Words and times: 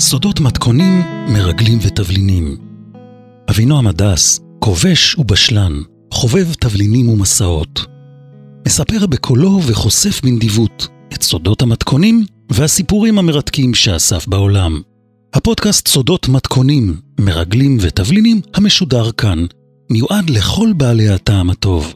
סודות 0.00 0.40
מתכונים, 0.40 1.02
מרגלים 1.28 1.78
ותבלינים. 1.82 2.56
אבינועם 3.50 3.86
הדס, 3.86 4.40
כובש 4.58 5.18
ובשלן, 5.18 5.72
חובב 6.12 6.52
תבלינים 6.54 7.08
ומסעות. 7.08 7.86
מספר 8.66 9.06
בקולו 9.06 9.60
וחושף 9.66 10.20
בנדיבות 10.24 10.88
את 11.14 11.22
סודות 11.22 11.62
המתכונים 11.62 12.24
והסיפורים 12.52 13.18
המרתקים 13.18 13.74
שאסף 13.74 14.28
בעולם. 14.28 14.80
הפודקאסט 15.34 15.88
סודות 15.88 16.28
מתכונים, 16.28 16.96
מרגלים 17.20 17.76
ותבלינים 17.80 18.40
המשודר 18.54 19.12
כאן, 19.12 19.46
מיועד 19.90 20.30
לכל 20.30 20.72
בעלי 20.76 21.08
הטעם 21.08 21.50
הטוב. 21.50 21.94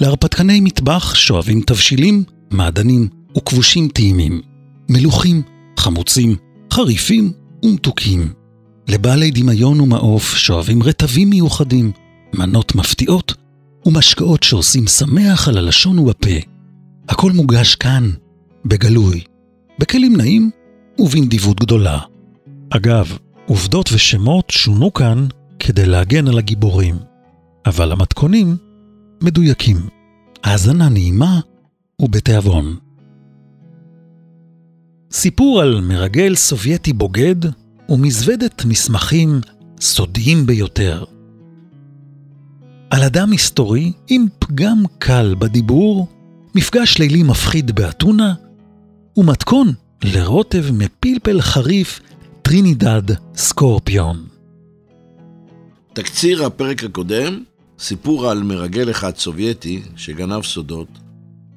להרפתקני 0.00 0.60
מטבח 0.60 1.14
שואבים 1.14 1.60
תבשילים, 1.60 2.24
מעדנים 2.50 3.08
וכבושים 3.36 3.88
טעימים. 3.88 4.40
מלוכים, 4.88 5.42
חמוצים, 5.78 6.36
חריפים 6.72 7.32
ומתוקים. 7.62 8.32
לבעלי 8.88 9.30
דמיון 9.30 9.80
ומעוף 9.80 10.36
שואבים 10.36 10.82
רטבים 10.82 11.30
מיוחדים, 11.30 11.92
מנות 12.34 12.74
מפתיעות 12.74 13.34
ומשקאות 13.86 14.42
שעושים 14.42 14.86
שמח 14.86 15.48
על 15.48 15.58
הלשון 15.58 15.98
ובפה. 15.98 16.38
הכל 17.08 17.32
מוגש 17.32 17.74
כאן, 17.74 18.10
בגלוי, 18.64 19.24
בכלים 19.78 20.16
נעים 20.16 20.50
ובנדיבות 20.98 21.60
גדולה. 21.60 21.98
אגב, 22.70 23.18
עובדות 23.46 23.90
ושמות 23.92 24.50
שונו 24.50 24.92
כאן 24.92 25.26
כדי 25.58 25.86
להגן 25.86 26.28
על 26.28 26.38
הגיבורים, 26.38 26.96
אבל 27.66 27.92
המתכונים 27.92 28.56
מדויקים. 29.22 29.76
האזנה 30.44 30.88
נעימה 30.88 31.40
ובתיאבון. 32.00 32.76
סיפור 35.12 35.60
על 35.60 35.80
מרגל 35.80 36.34
סובייטי 36.34 36.92
בוגד 36.92 37.36
ומזוודת 37.88 38.64
מסמכים 38.64 39.40
סודיים 39.80 40.46
ביותר. 40.46 41.04
על 42.90 43.02
אדם 43.02 43.30
מסתורי 43.30 43.92
עם 44.08 44.26
פגם 44.38 44.82
קל 44.98 45.34
בדיבור, 45.38 46.06
מפגש 46.54 46.98
לילי 46.98 47.22
מפחיד 47.22 47.70
באתונה, 47.72 48.34
ומתכון 49.16 49.72
לרוטב 50.04 50.64
מפלפל 50.72 51.40
חריף 51.40 52.00
טרינידד 52.42 53.14
סקורפיון. 53.36 54.26
תקציר 55.92 56.46
הפרק 56.46 56.84
הקודם, 56.84 57.42
סיפור 57.78 58.30
על 58.30 58.42
מרגל 58.42 58.90
אחד 58.90 59.16
סובייטי 59.16 59.82
שגנב 59.96 60.42
סודות, 60.42 60.88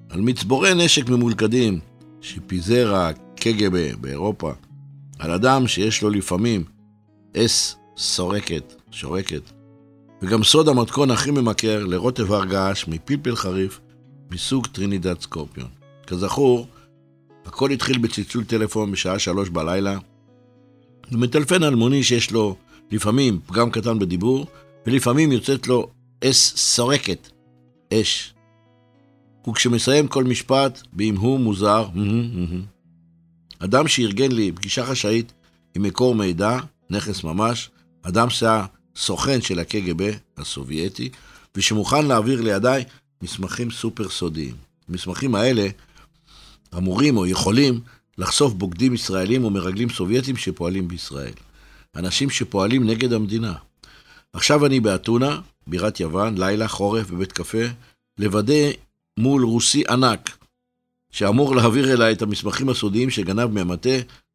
על 0.09 0.21
מצבורי 0.21 0.73
נשק 0.73 1.09
ממולכדים 1.09 1.79
שפיזר 2.21 2.95
הקג"ב 3.47 3.91
באירופה, 4.01 4.51
על 5.19 5.31
אדם 5.31 5.67
שיש 5.67 6.01
לו 6.01 6.09
לפעמים 6.09 6.63
אס 7.37 7.75
סורקת, 7.97 8.73
שורקת, 8.91 9.51
וגם 10.21 10.43
סוד 10.43 10.67
המתכון 10.67 11.11
הכי 11.11 11.31
ממכר 11.31 11.85
לרוטב 11.85 12.31
הר 12.31 12.45
געש 12.45 12.87
מפלפל 12.87 13.35
חריף 13.35 13.79
מסוג 14.31 14.67
טרינידד 14.67 15.21
סקורפיון. 15.21 15.67
כזכור, 16.07 16.67
הכל 17.45 17.71
התחיל 17.71 17.97
בצלצול 17.97 18.43
טלפון 18.43 18.91
בשעה 18.91 19.19
שלוש 19.19 19.49
בלילה, 19.49 19.97
ומטלפן 21.11 21.63
אלמוני 21.63 22.03
שיש 22.03 22.31
לו 22.31 22.55
לפעמים 22.91 23.39
פגם 23.45 23.71
קטן 23.71 23.99
בדיבור, 23.99 24.45
ולפעמים 24.87 25.31
יוצאת 25.31 25.67
לו 25.67 25.89
אס 26.23 26.53
סורקת, 26.57 27.29
אש. 27.93 28.33
וכשמסיים 29.49 30.07
כל 30.07 30.23
משפט 30.23 30.81
בהמהום 30.93 31.43
מוזר, 31.43 31.87
אדם 33.65 33.87
שארגן 33.87 34.31
לי 34.31 34.51
פגישה 34.51 34.85
חשאית 34.85 35.33
עם 35.75 35.83
מקור 35.83 36.15
מידע, 36.15 36.57
נכס 36.89 37.23
ממש, 37.23 37.69
אדם 38.01 38.29
שהיה 38.29 38.65
סוכן 38.95 39.41
של 39.41 39.59
הקג"ב 39.59 40.11
הסובייטי, 40.37 41.09
ושמוכן 41.55 42.05
להעביר 42.05 42.41
לידיי 42.41 42.83
מסמכים 43.21 43.71
סופר 43.71 44.09
סודיים. 44.09 44.55
המסמכים 44.89 45.35
האלה 45.35 45.67
אמורים 46.77 47.17
או 47.17 47.25
יכולים 47.25 47.79
לחשוף 48.17 48.53
בוגדים 48.53 48.93
ישראלים 48.93 49.43
או 49.43 49.49
מרגלים 49.49 49.89
סובייטים 49.89 50.37
שפועלים 50.37 50.87
בישראל. 50.87 51.33
אנשים 51.95 52.29
שפועלים 52.29 52.89
נגד 52.89 53.13
המדינה. 53.13 53.53
עכשיו 54.33 54.65
אני 54.65 54.79
באתונה, 54.79 55.41
בירת 55.67 55.99
יוון, 55.99 56.37
לילה, 56.37 56.67
חורף, 56.67 57.09
בבית 57.09 57.31
קפה, 57.31 57.63
לוודא 58.17 58.71
מול 59.17 59.43
רוסי 59.43 59.83
ענק, 59.89 60.44
שאמור 61.15 61.55
להעביר 61.55 61.93
אליי 61.93 62.13
את 62.13 62.21
המסמכים 62.21 62.69
הסודיים 62.69 63.09
שגנב 63.09 63.45
מהמטה 63.45 63.89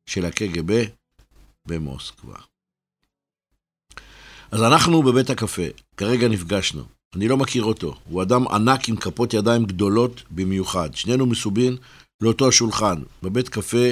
של 0.07 0.25
הקג"ב 0.25 0.85
במוסקבה. 1.67 2.35
אז 4.51 4.63
אנחנו 4.63 5.03
בבית 5.03 5.31
הקפה, 5.31 5.63
כרגע 5.97 6.29
נפגשנו. 6.29 6.85
אני 7.17 7.29
לא 7.29 7.37
מכיר 7.37 7.65
אותו, 7.65 7.95
הוא 8.05 8.23
אדם 8.23 8.49
ענק 8.49 8.89
עם 8.89 8.97
כפות 8.97 9.35
ידיים 9.35 9.65
גדולות 9.65 10.23
במיוחד. 10.31 10.95
שנינו 10.95 11.27
מסובין 11.27 11.77
לאותו 12.21 12.49
השולחן. 12.49 13.03
בבית 13.23 13.49
קפה 13.49 13.89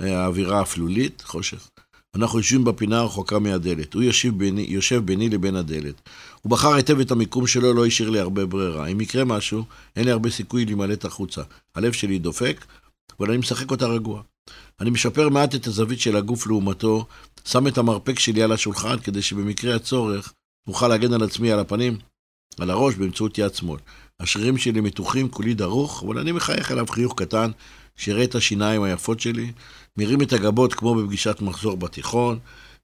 האווירה 0.00 0.62
אפלולית, 0.62 1.22
חושך. 1.26 1.68
אנחנו 2.14 2.38
יושבים 2.38 2.64
בפינה 2.64 2.98
הרחוקה 2.98 3.38
מהדלת. 3.38 3.94
הוא 3.94 4.02
יושב 4.02 4.38
ביני, 4.38 4.66
יושב 4.68 5.02
ביני 5.04 5.28
לבין 5.28 5.56
הדלת. 5.56 6.00
הוא 6.42 6.50
בחר 6.50 6.72
היטב 6.72 7.00
את 7.00 7.10
המיקום 7.10 7.46
שלו, 7.46 7.74
לא 7.74 7.86
השאיר 7.86 8.10
לי 8.10 8.18
הרבה 8.18 8.46
ברירה. 8.46 8.86
אם 8.86 9.00
יקרה 9.00 9.24
משהו, 9.24 9.64
אין 9.96 10.04
לי 10.04 10.10
הרבה 10.10 10.30
סיכוי 10.30 10.64
להימלט 10.64 11.04
החוצה. 11.04 11.42
הלב 11.74 11.92
שלי 11.92 12.18
דופק, 12.18 12.64
אבל 13.18 13.28
אני 13.28 13.38
משחק 13.38 13.70
אותה 13.70 13.86
רגוע. 13.86 14.22
אני 14.80 14.90
משפר 14.90 15.28
מעט 15.28 15.54
את 15.54 15.66
הזווית 15.66 16.00
של 16.00 16.16
הגוף 16.16 16.46
לעומתו, 16.46 17.06
שם 17.44 17.66
את 17.66 17.78
המרפק 17.78 18.18
שלי 18.18 18.42
על 18.42 18.52
השולחן 18.52 18.98
כדי 18.98 19.22
שבמקרה 19.22 19.76
הצורך 19.76 20.32
אוכל 20.68 20.88
להגן 20.88 21.12
על 21.12 21.22
עצמי 21.22 21.52
על 21.52 21.58
הפנים, 21.58 21.98
על 22.58 22.70
הראש 22.70 22.94
באמצעות 22.94 23.38
יד 23.38 23.54
שמאל. 23.54 23.80
השרירים 24.20 24.58
שלי 24.58 24.80
מתוחים, 24.80 25.28
כולי 25.28 25.54
דרוך, 25.54 26.02
אבל 26.06 26.18
אני 26.18 26.32
מחייך 26.32 26.72
אליו 26.72 26.86
חיוך 26.86 27.14
קטן, 27.16 27.50
שיראה 27.96 28.24
את 28.24 28.34
השיניים 28.34 28.82
היפות 28.82 29.20
שלי, 29.20 29.52
מרים 29.96 30.22
את 30.22 30.32
הגבות 30.32 30.74
כמו 30.74 30.94
בפגישת 30.94 31.40
מחזור 31.40 31.76
בתיכון, 31.76 32.38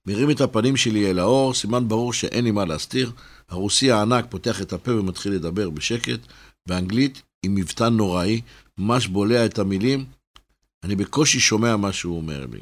מרים 0.05 0.31
את 0.31 0.41
הפנים 0.41 0.77
שלי 0.77 1.09
אל 1.09 1.19
האור, 1.19 1.53
סימן 1.53 1.87
ברור 1.87 2.13
שאין 2.13 2.43
לי 2.43 2.51
מה 2.51 2.65
להסתיר. 2.65 3.11
הרוסי 3.49 3.91
הענק 3.91 4.25
פותח 4.29 4.61
את 4.61 4.73
הפה 4.73 4.91
ומתחיל 4.91 5.33
לדבר 5.33 5.69
בשקט, 5.69 6.19
באנגלית 6.65 7.21
עם 7.43 7.55
מבטא 7.55 7.83
נוראי, 7.83 8.41
ממש 8.77 9.07
בולע 9.07 9.45
את 9.45 9.59
המילים. 9.59 10.05
אני 10.83 10.95
בקושי 10.95 11.39
שומע 11.39 11.75
מה 11.75 11.93
שהוא 11.93 12.17
אומר 12.17 12.45
לי. 12.51 12.59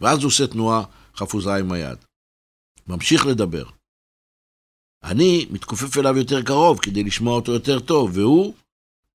ואז 0.00 0.18
הוא 0.18 0.26
עושה 0.26 0.46
תנועה 0.46 0.82
חפוזה 1.16 1.54
עם 1.54 1.72
היד. 1.72 1.98
ממשיך 2.86 3.26
לדבר. 3.26 3.64
אני 5.04 5.46
מתכופף 5.50 5.98
אליו 5.98 6.16
יותר 6.16 6.42
קרוב 6.42 6.78
כדי 6.78 7.02
לשמוע 7.02 7.34
אותו 7.34 7.52
יותר 7.52 7.80
טוב, 7.80 8.10
והוא, 8.14 8.54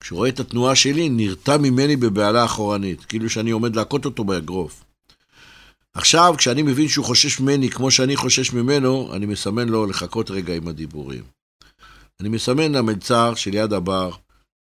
כשהוא 0.01 0.17
רואה 0.17 0.29
את 0.29 0.39
התנועה 0.39 0.75
שלי, 0.75 1.09
נרתע 1.09 1.57
ממני 1.57 1.95
בבהלה 1.95 2.45
אחורנית, 2.45 3.05
כאילו 3.05 3.29
שאני 3.29 3.51
עומד 3.51 3.75
להכות 3.75 4.05
אותו 4.05 4.23
באגרוף. 4.23 4.83
עכשיו, 5.93 6.35
כשאני 6.37 6.61
מבין 6.61 6.87
שהוא 6.87 7.05
חושש 7.05 7.39
ממני 7.39 7.69
כמו 7.69 7.91
שאני 7.91 8.15
חושש 8.15 8.53
ממנו, 8.53 9.15
אני 9.15 9.25
מסמן 9.25 9.69
לו 9.69 9.85
לחכות 9.85 10.31
רגע 10.31 10.55
עם 10.55 10.67
הדיבורים. 10.67 11.23
אני 12.19 12.29
מסמן 12.29 12.71
למלצר 12.71 13.35
שליד 13.35 13.73
הבר, 13.73 14.11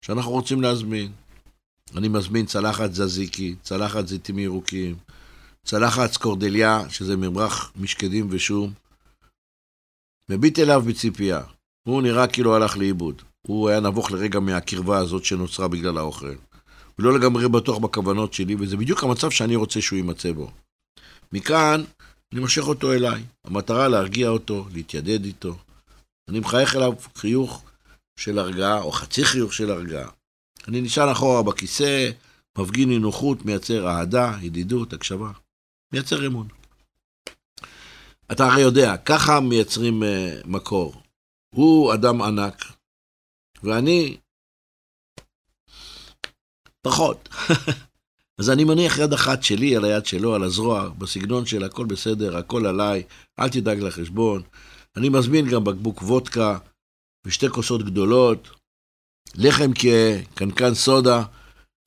שאנחנו 0.01 0.31
רוצים 0.31 0.61
להזמין. 0.61 1.11
אני 1.95 2.07
מזמין 2.07 2.45
צלחת 2.45 2.93
זזיקי, 2.93 3.55
צלחת 3.61 4.07
זיתים 4.07 4.39
ירוקים, 4.39 4.95
צלחת 5.65 6.11
סקורדליה, 6.13 6.83
שזה 6.89 7.17
ממרח 7.17 7.71
משקדים 7.75 8.27
ושום. 8.29 8.73
מביט 10.29 10.59
אליו 10.59 10.81
בציפייה. 10.81 11.41
הוא 11.83 12.01
נראה 12.01 12.27
כאילו 12.27 12.55
הלך 12.55 12.77
לאיבוד. 12.77 13.21
הוא 13.47 13.69
היה 13.69 13.79
נבוך 13.79 14.11
לרגע 14.11 14.39
מהקרבה 14.39 14.97
הזאת 14.97 15.25
שנוצרה 15.25 15.67
בגלל 15.67 15.97
האוכל. 15.97 16.35
הוא 16.95 17.05
לא 17.05 17.19
לגמרי 17.19 17.49
בטוח 17.49 17.77
בכוונות 17.77 18.33
שלי, 18.33 18.55
וזה 18.59 18.77
בדיוק 18.77 19.03
המצב 19.03 19.29
שאני 19.29 19.55
רוצה 19.55 19.81
שהוא 19.81 19.97
יימצא 19.97 20.31
בו. 20.31 20.51
מכאן 21.31 21.83
אני 22.33 22.41
מושך 22.41 22.67
אותו 22.67 22.93
אליי. 22.93 23.23
המטרה 23.45 23.87
להרגיע 23.87 24.29
אותו, 24.29 24.65
להתיידד 24.73 25.25
איתו. 25.25 25.57
אני 26.29 26.39
מחייך 26.39 26.75
אליו 26.75 26.93
חיוך 27.15 27.63
של 28.19 28.39
הרגעה, 28.39 28.81
או 28.81 28.91
חצי 28.91 29.25
חיוך 29.25 29.53
של 29.53 29.71
הרגעה. 29.71 30.09
אני 30.67 30.81
נשען 30.81 31.09
אחורה 31.09 31.43
בכיסא, 31.43 32.11
מפגין 32.57 32.89
נינוחות, 32.89 33.45
מייצר 33.45 33.87
אהדה, 33.87 34.37
ידידות, 34.41 34.93
הקשבה. 34.93 35.31
מייצר 35.93 36.27
אמון. 36.27 36.47
אתה 38.31 38.45
הרי 38.45 38.61
יודע, 38.61 38.97
ככה 38.97 39.39
מייצרים 39.39 40.03
uh, 40.03 40.05
מקור. 40.45 41.01
הוא 41.55 41.93
אדם 41.93 42.21
ענק, 42.21 42.65
ואני 43.63 44.17
פחות. 46.81 47.29
אז 48.39 48.49
אני 48.49 48.63
מניח 48.63 48.97
יד 48.97 49.13
אחת 49.13 49.43
שלי 49.43 49.75
על 49.75 49.85
היד 49.85 50.05
שלו, 50.05 50.35
על 50.35 50.43
הזרוע, 50.43 50.89
בסגנון 50.89 51.45
של 51.45 51.63
הכל 51.63 51.85
בסדר, 51.85 52.37
הכל 52.37 52.65
עליי, 52.65 53.03
אל 53.39 53.49
תדאג 53.49 53.79
לחשבון. 53.79 54.41
אני 54.97 55.09
מזמין 55.09 55.49
גם 55.49 55.63
בקבוק 55.63 56.01
וודקה 56.01 56.57
ושתי 57.25 57.49
כוסות 57.49 57.83
גדולות, 57.83 58.49
לחם 59.35 59.71
כהה, 59.75 60.23
קנקן 60.35 60.73
סודה, 60.73 61.23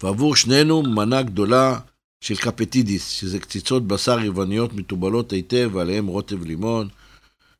ועבור 0.02 0.36
שנינו 0.36 0.82
מנה 0.82 1.22
גדולה 1.22 1.80
של 2.20 2.36
קפטידיס, 2.36 3.08
שזה 3.08 3.38
קציצות 3.38 3.86
בשר 3.86 4.18
יווניות 4.18 4.72
מתובלות 4.72 5.32
היטב 5.32 5.70
ועליהן 5.72 6.06
רוטב 6.06 6.44
לימון, 6.44 6.88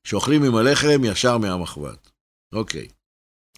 שאוכלים 0.05 0.45
עם 0.45 0.55
הלחם 0.55 1.05
ישר 1.05 1.39
מהמחבת. 1.39 2.11
אוקיי. 2.53 2.89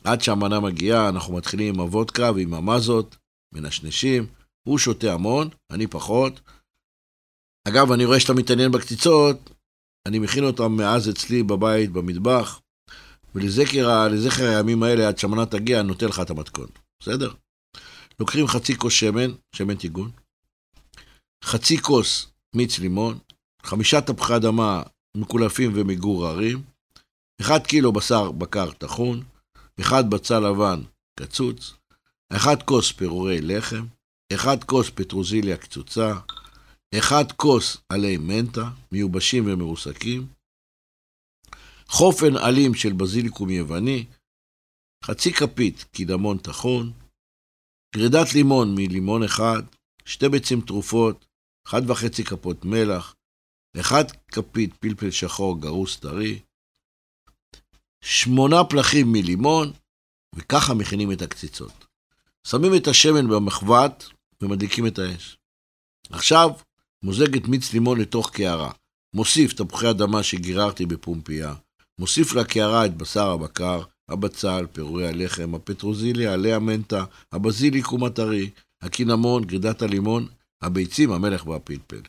עד 0.04 0.22
שהמנה 0.22 0.60
מגיעה, 0.60 1.08
אנחנו 1.08 1.34
מתחילים 1.34 1.74
עם 1.74 1.80
הוודקה 1.80 2.32
ועם 2.32 2.54
המזות, 2.54 3.16
מנשנשים. 3.54 4.26
הוא 4.68 4.78
שותה 4.78 5.12
המון, 5.12 5.48
אני 5.70 5.86
פחות. 5.86 6.40
אגב, 7.68 7.92
אני 7.92 8.04
רואה 8.04 8.20
שאתה 8.20 8.34
מתעניין 8.34 8.72
בקציצות, 8.72 9.50
אני 10.06 10.18
מכין 10.18 10.44
אותם 10.44 10.72
מאז 10.72 11.10
אצלי 11.10 11.42
בבית, 11.42 11.90
במטבח, 11.90 12.60
ולזכר 13.34 14.08
לזכר 14.08 14.44
הימים 14.44 14.82
האלה, 14.82 15.08
עד 15.08 15.18
שהמנה 15.18 15.46
תגיע, 15.46 15.80
אני 15.80 15.88
נותן 15.88 16.06
לך 16.06 16.20
את 16.20 16.30
המתכון. 16.30 16.66
בסדר? 17.00 17.32
לוקחים 18.20 18.46
חצי 18.46 18.76
כוס 18.76 18.92
שמן, 18.92 19.30
שמן 19.56 19.76
טיגון, 19.76 20.10
חצי 21.44 21.78
כוס 21.78 22.26
מיץ 22.54 22.78
לימון, 22.78 23.18
חמישה 23.62 24.00
תפוחי 24.00 24.36
אדמה 24.36 24.82
מקולפים 25.16 25.72
ומגוררים, 25.74 26.62
אחד 27.40 27.66
קילו 27.66 27.92
בשר 27.92 28.32
בקר 28.32 28.70
טחון, 28.70 29.22
אחד 29.80 30.04
בצל 30.10 30.38
לבן 30.38 30.82
קצוץ, 31.20 31.72
אחד 32.36 32.62
כוס 32.64 32.92
פירורי 32.92 33.40
לחם, 33.40 33.86
אחד 34.34 34.64
כוס 34.64 34.90
פטרוזיליה 34.90 35.56
קצוצה, 35.56 36.12
אחד 36.98 37.32
כוס 37.36 37.76
עלי 37.88 38.16
מנטה, 38.16 38.70
מיובשים 38.92 39.44
ומרוסקים, 39.46 40.26
חופן 41.88 42.36
עלים 42.36 42.74
של 42.74 42.92
בזיליקום 42.92 43.50
יווני, 43.50 44.06
חצי 45.04 45.32
כפית 45.32 45.82
קידמון 45.92 46.38
טחון, 46.38 46.92
גרידת 47.96 48.34
לימון 48.34 48.74
מלימון 48.74 49.22
אחד, 49.22 49.62
שתי 50.04 50.28
ביצים 50.28 50.60
תרופות, 50.60 51.26
אחד 51.66 51.90
וחצי 51.90 52.24
כפות 52.24 52.64
מלח, 52.64 53.14
אחד 53.80 54.04
כפית 54.28 54.74
פלפל 54.76 55.10
שחור 55.10 55.60
גרוס 55.60 55.96
טרי, 55.96 56.42
שמונה 58.04 58.64
פלחים 58.64 59.12
מלימון, 59.12 59.72
וככה 60.34 60.74
מכינים 60.74 61.12
את 61.12 61.22
הקציצות. 61.22 61.86
שמים 62.46 62.74
את 62.74 62.88
השמן 62.88 63.28
במחבת 63.28 64.04
ומדליקים 64.40 64.86
את 64.86 64.98
האש. 64.98 65.36
עכשיו, 66.10 66.50
מוזג 67.02 67.36
את 67.36 67.48
מיץ 67.48 67.72
לימון 67.72 68.00
לתוך 68.00 68.30
קערה. 68.30 68.70
מוסיף 69.14 69.52
תפוחי 69.52 69.90
אדמה 69.90 70.22
שגיררתי 70.22 70.86
בפומפייה. 70.86 71.54
מוסיף 71.98 72.34
לקערה 72.34 72.86
את 72.86 72.96
בשר 72.96 73.30
הבקר, 73.30 73.82
הבצל, 74.08 74.66
פירורי 74.72 75.08
הלחם, 75.08 75.54
הפטרוזיליה, 75.54 76.32
עלי 76.32 76.52
המנטה, 76.52 77.04
הבזיליקום 77.32 78.04
הטרי, 78.04 78.50
הקינמון, 78.82 79.44
גרידת 79.44 79.82
הלימון, 79.82 80.26
הביצים, 80.62 81.12
המלח 81.12 81.46
והפלפל. 81.46 82.00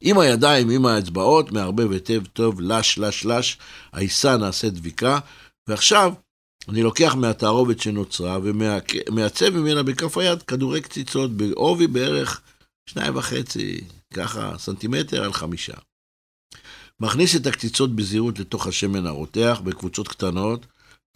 עם 0.00 0.18
הידיים, 0.18 0.70
עם 0.70 0.86
האצבעות, 0.86 1.52
מערבב 1.52 1.92
היטב 1.92 2.22
טוב, 2.32 2.60
לש, 2.60 2.98
לש, 2.98 3.26
לש, 3.26 3.58
העיסה 3.92 4.36
נעשית 4.36 4.74
דביקה, 4.74 5.18
ועכשיו 5.68 6.12
אני 6.68 6.82
לוקח 6.82 7.14
מהתערובת 7.14 7.80
שנוצרה 7.80 8.38
ומעצב 8.42 9.50
ממנה 9.50 9.82
בכף 9.82 10.18
היד 10.18 10.42
כדורי 10.42 10.80
קציצות 10.80 11.30
בעובי 11.30 11.86
בערך 11.86 12.40
שניים 12.86 13.16
וחצי, 13.16 13.80
ככה, 14.14 14.58
סנטימטר 14.58 15.24
על 15.24 15.32
חמישה. 15.32 15.74
מכניס 17.00 17.36
את 17.36 17.46
הקציצות 17.46 17.96
בזהירות 17.96 18.38
לתוך 18.38 18.66
השמן 18.66 19.06
הרותח 19.06 19.60
בקבוצות 19.64 20.08
קטנות. 20.08 20.66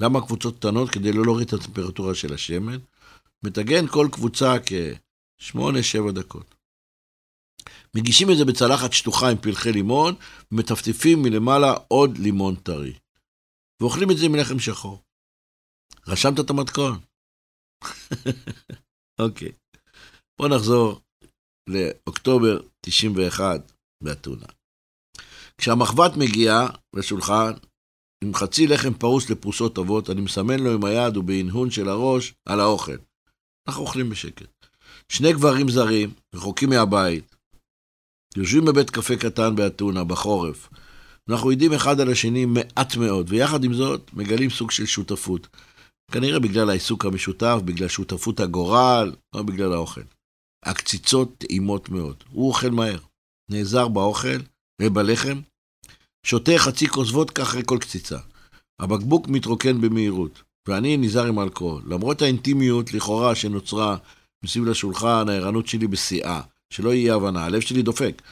למה 0.01 0.21
קבוצות 0.21 0.59
קטנות? 0.59 0.91
כדי 0.91 1.13
לא 1.13 1.25
להוריד 1.25 1.47
את 1.47 1.53
הטמפרטורה 1.53 2.15
של 2.15 2.35
השמן. 2.35 2.79
מטגן 3.43 3.87
כל 3.87 4.09
קבוצה 4.13 4.55
כ-8-7 4.67 6.13
דקות. 6.13 6.55
מגישים 7.95 8.31
את 8.31 8.37
זה 8.37 8.45
בצלחת 8.45 8.93
שטוחה 8.93 9.31
עם 9.31 9.37
פלחי 9.37 9.73
לימון, 9.73 10.15
ומטפטפים 10.53 11.23
מלמעלה 11.23 11.75
עוד 11.89 12.19
לימון 12.19 12.55
טרי. 12.55 12.93
ואוכלים 13.81 14.11
את 14.11 14.17
זה 14.17 14.27
עם 14.27 14.35
לחם 14.35 14.59
שחור. 14.59 15.03
רשמת 16.07 16.41
את 16.41 16.51
המתכון? 16.51 17.01
אוקיי. 19.23 19.53
בואו 20.39 20.49
נחזור 20.57 21.01
לאוקטובר 21.69 22.61
91 22.81 23.73
באתונה. 24.03 24.47
כשהמחבת 25.59 26.17
מגיעה 26.17 26.69
לשולחן, 26.97 27.53
עם 28.25 28.35
חצי 28.35 28.67
לחם 28.67 28.95
פרוס 28.95 29.31
לפרוסות 29.31 29.79
אבות, 29.79 30.11
אני 30.11 30.21
מסמן 30.21 30.61
לו 30.61 30.75
עם 30.75 30.85
היד 30.85 31.17
ובהנהון 31.17 31.71
של 31.71 31.89
הראש 31.89 32.35
על 32.49 32.61
האוכל. 32.61 32.97
אנחנו 33.69 33.83
אוכלים 33.83 34.11
בשקט. 34.11 34.67
שני 35.13 35.33
גברים 35.33 35.69
זרים, 35.69 36.15
רחוקים 36.35 36.69
מהבית, 36.69 37.37
יושבים 38.37 38.65
בבית 38.65 38.91
קפה 38.91 39.17
קטן 39.17 39.57
באתונה, 39.57 40.05
בחורף. 40.05 40.69
אנחנו 41.29 41.51
עדים 41.51 41.73
אחד 41.73 42.01
על 42.01 42.11
השני 42.11 42.45
מעט 42.45 42.97
מאוד, 42.97 43.27
ויחד 43.29 43.65
עם 43.65 43.75
זאת 43.75 44.11
מגלים 44.13 44.51
סוג 44.51 44.71
של 44.71 44.87
שותפות. 44.87 45.47
כנראה 46.11 46.39
בגלל 46.39 46.71
העיסוק 46.71 47.05
המשותף, 47.05 47.59
בגלל 47.65 47.89
שותפות 47.89 48.41
הגורל, 48.41 49.13
לא 49.35 49.43
בגלל 49.43 49.73
האוכל. 49.73 50.01
הקציצות 50.65 51.39
טעימות 51.39 51.89
מאוד. 51.89 52.25
הוא 52.31 52.49
אוכל 52.49 52.71
מהר. 52.71 52.99
נעזר 53.51 53.89
באוכל 53.89 54.39
ובלחם, 54.83 55.41
שותה 56.27 56.53
חצי 56.59 56.89
כוס 56.89 57.11
וודקה 57.11 57.43
אחרי 57.43 57.63
כל 57.67 57.79
קציצה. 57.81 58.19
הבקבוק 58.81 59.29
מתרוקן 59.29 59.81
במהירות, 59.81 60.43
ואני 60.69 60.97
נזהר 60.97 61.27
עם 61.27 61.41
אלכוהול. 61.41 61.83
למרות 61.87 62.23
האינטימיות 62.23 62.93
לכאורה 62.93 63.35
שנוצרה 63.35 63.97
מסביב 64.45 64.65
לשולחן, 64.65 65.29
הערנות 65.29 65.67
שלי 65.67 65.87
בשיאה. 65.87 66.41
שלא 66.71 66.95
יהיה 66.95 67.15
הבנה, 67.15 67.45
הלב 67.45 67.61
שלי 67.61 67.83
דופק. 67.83 68.23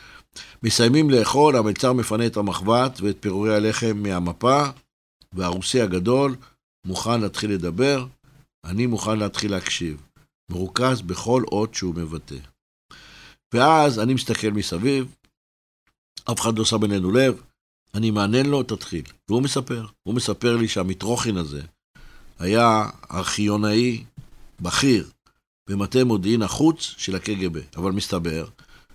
מסיימים 0.62 1.10
לאכול, 1.10 1.56
המלצר 1.56 1.92
מפנה 1.92 2.26
את 2.26 2.36
המחבת 2.36 3.00
ואת 3.00 3.16
פירורי 3.20 3.54
הלחם 3.54 3.96
מהמפה, 3.96 4.64
והרוסי 5.32 5.80
הגדול 5.80 6.36
מוכן 6.86 7.20
להתחיל 7.20 7.52
לדבר, 7.52 8.06
אני 8.64 8.86
מוכן 8.86 9.18
להתחיל 9.18 9.50
להקשיב. 9.50 10.02
מרוכז 10.50 11.02
בכל 11.02 11.42
אות 11.52 11.74
שהוא 11.74 11.94
מבטא. 11.94 12.36
ואז 13.54 13.98
אני 13.98 14.14
מסתכל 14.14 14.50
מסביב, 14.50 15.14
אף 16.32 16.40
אחד 16.40 16.58
לא 16.58 16.64
שם 16.64 16.80
בינינו 16.80 17.10
לב, 17.10 17.42
אני 17.94 18.10
מעניין 18.10 18.46
לו, 18.46 18.62
תתחיל. 18.62 19.04
והוא 19.28 19.42
מספר, 19.42 19.86
הוא 20.02 20.14
מספר 20.14 20.56
לי 20.56 20.68
שהמטרוכין 20.68 21.36
הזה 21.36 21.62
היה 22.38 22.88
ארכיונאי 23.10 24.04
בכיר 24.60 25.10
במטה 25.68 26.04
מודיעין 26.04 26.42
החוץ 26.42 26.80
של 26.80 27.16
הקג"ב, 27.16 27.58
אבל 27.76 27.92
מסתבר 27.92 28.46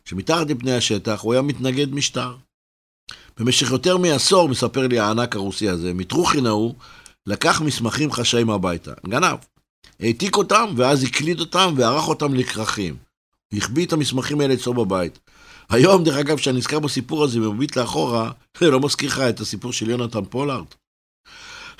שמתחת 0.06 0.50
לפני 0.50 0.76
השטח 0.76 1.22
הוא 1.22 1.34
היה 1.34 1.42
מתנגד 1.42 1.94
משטר. 1.94 2.36
במשך 3.40 3.72
יותר 3.72 3.98
מעשור, 3.98 4.50
מספר 4.50 4.88
לי 4.88 5.00
הענק 5.00 5.36
הרוסי 5.36 5.70
הזה, 5.70 5.94
מטרוכין 5.94 6.46
ההוא, 6.46 6.76
לקח 7.28 7.62
מסמכים 7.62 8.12
חשאיים 8.12 8.50
הביתה. 8.50 8.92
גנב. 9.08 9.38
העתיק 10.00 10.38
אותם, 10.38 10.74
ואז 10.76 11.04
הקליד 11.04 11.40
אותם 11.40 11.74
וערך 11.78 12.08
אותם 12.08 12.34
לכרכים. 12.34 12.96
החביא 13.54 13.86
את 13.86 13.94
המסמכים 13.94 14.42
האלה 14.42 14.54
אצלו 14.54 14.74
בבית. 14.74 15.20
היום, 15.70 16.04
דרך 16.04 16.16
אגב, 16.16 16.38
כשאני 16.38 16.58
נזכר 16.58 16.80
בסיפור 16.80 17.24
הזה 17.24 17.50
ומביט 17.50 17.78
לאחורה, 17.78 18.32
לא 18.62 18.80
מזכיר 18.80 19.10
לך 19.10 19.20
את 19.20 19.40
הסיפור 19.40 19.74
של 19.74 19.90
יונתן 19.90 20.26
פולארד. 20.26 20.66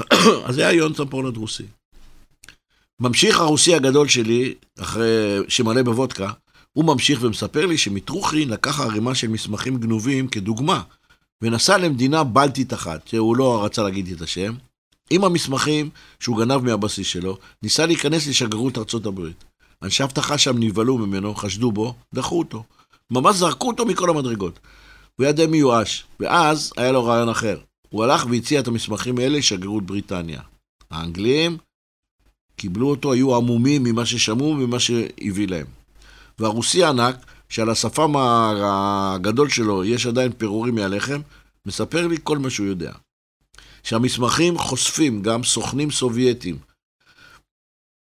אז 0.46 0.58
היה 0.58 0.72
יונתן 0.72 1.06
פולארד 1.06 1.38
רוסי. 1.38 1.66
ממשיך 3.00 3.40
הרוסי 3.40 3.76
הגדול 3.76 4.08
שלי, 4.08 4.54
אחרי 4.80 5.40
שמלא 5.48 5.84
בוודקה, 5.84 6.32
הוא 6.74 6.86
ממשיך 6.86 7.20
ומספר 7.22 7.66
לי 7.66 7.78
שמטרוכין 7.78 8.50
לקח 8.50 8.80
ערימה 8.80 9.16
של 9.16 9.28
מסמכים 9.28 9.78
גנובים 9.78 10.28
כדוגמה, 10.28 10.82
ונסע 11.44 11.78
למדינה 11.78 12.24
בלטית 12.24 12.74
אחת, 12.74 13.08
שהוא 13.08 13.38
לא 13.38 13.66
רצה 13.66 13.84
להגיד 13.84 14.12
את 14.12 14.22
השם, 14.22 14.54
עם 15.10 15.24
המסמכים 15.24 15.90
שהוא 16.20 16.38
גנב 16.38 16.58
מהבסיס 16.58 17.08
שלו, 17.08 17.38
ניסה 17.64 17.86
להיכנס 17.86 18.28
לשגרירות 18.28 18.78
ארצות 18.78 19.06
הברית. 19.06 19.44
אנשי 19.84 20.04
אבטחה 20.04 20.38
שם 20.38 20.58
נבהלו 20.58 20.98
ממנו, 20.98 21.36
חשדו 21.36 21.72
בו, 21.72 21.96
דחו 22.14 22.40
אותו. 22.40 22.64
ממש 23.12 23.36
זרקו 23.36 23.68
אותו 23.68 23.86
מכל 23.86 24.10
המדרגות. 24.10 24.60
הוא 25.16 25.24
היה 25.24 25.34
די 25.34 25.48
מיואש, 25.48 26.06
ואז 26.20 26.74
היה 26.78 26.92
לו 26.92 27.06
רעיון 27.06 27.30
אחר. 27.30 27.60
הוא 27.90 28.04
הלך 28.04 28.26
והציע 28.30 28.60
את 28.60 28.68
המסמכים 28.68 29.18
האלה 29.18 29.38
לשגרירות 29.38 29.86
בריטניה. 29.86 30.42
האנגלים 30.92 31.58
קיבלו 32.56 32.90
אותו, 32.90 33.14
היו 33.14 33.36
עמומים 33.36 33.84
ממה 33.84 34.06
ששמעו 34.06 34.46
וממה 34.46 34.80
שהביא 34.80 35.48
להם. 35.48 35.81
והרוסי 36.42 36.84
הענק, 36.84 37.16
שעל 37.50 37.70
השפם 37.70 38.14
הגדול 38.18 39.50
שלו 39.50 39.86
יש 39.86 40.06
עדיין 40.06 40.32
פירורים 40.32 40.76
מהלחם, 40.76 41.22
מספר 41.66 42.08
לי 42.08 42.18
כל 42.24 42.38
מה 42.38 42.50
שהוא 42.50 42.68
יודע. 42.68 42.92
שהמסמכים 43.84 44.58
חושפים 44.58 45.22
גם 45.22 45.44
סוכנים 45.44 45.92
סובייטים 45.92 46.58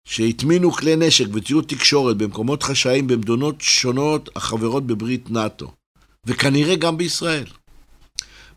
שהטמינו 0.05 0.71
כלי 0.71 0.95
נשק 0.95 1.25
וציוד 1.33 1.65
תקשורת 1.67 2.17
במקומות 2.17 2.63
חשאיים 2.63 3.07
במדינות 3.07 3.55
שונות 3.61 4.29
החברות 4.35 4.87
בברית 4.87 5.31
נאט"ו, 5.31 5.71
וכנראה 6.25 6.75
גם 6.75 6.97
בישראל. 6.97 7.45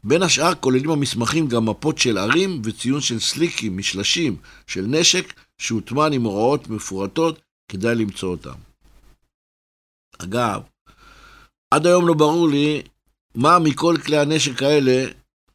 בין 0.04 0.22
השאר 0.22 0.54
כוללים 0.54 0.90
המסמכים 0.90 1.48
גם 1.48 1.68
מפות 1.68 1.98
של 1.98 2.18
ערים 2.18 2.62
וציון 2.64 3.00
של 3.00 3.20
סליקים, 3.20 3.78
משלשים, 3.78 4.36
של 4.66 4.84
נשק 4.88 5.40
שהוטמן 5.58 6.12
עם 6.12 6.22
הוראות 6.22 6.68
מפורטות, 6.68 7.40
כדאי 7.68 7.94
למצוא 7.94 8.30
אותם. 8.30 8.74
אגב, 10.18 10.61
עד 11.71 11.87
היום 11.87 12.09
לא 12.09 12.14
ברור 12.14 12.49
לי 12.49 12.83
מה 13.35 13.59
מכל 13.59 13.97
כלי 14.04 14.18
הנשק 14.18 14.62
האלה, 14.62 15.06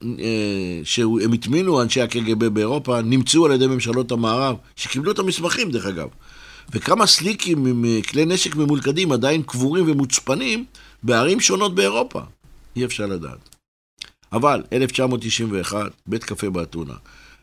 אה, 0.03 0.81
שהם 0.83 1.33
הטמינו, 1.33 1.81
אנשי 1.81 2.01
הקג"ב 2.01 2.45
באירופה, 2.45 3.01
נמצאו 3.01 3.45
על 3.45 3.51
ידי 3.51 3.67
ממשלות 3.67 4.11
המערב, 4.11 4.55
שקיבלו 4.75 5.11
את 5.11 5.19
המסמכים 5.19 5.71
דרך 5.71 5.85
אגב. 5.85 6.07
וכמה 6.71 7.07
סליקים 7.07 7.65
עם 7.65 7.85
אה, 7.85 7.99
כלי 8.09 8.25
נשק 8.25 8.55
ממולכדים 8.55 9.11
עדיין 9.11 9.43
קבורים 9.43 9.91
ומוצפנים 9.91 10.65
בערים 11.03 11.39
שונות 11.39 11.75
באירופה. 11.75 12.21
אי 12.75 12.85
אפשר 12.85 13.05
לדעת. 13.05 13.55
אבל, 14.33 14.63
1991, 14.73 15.91
בית 16.07 16.23
קפה 16.23 16.49
באתונה. 16.49 16.93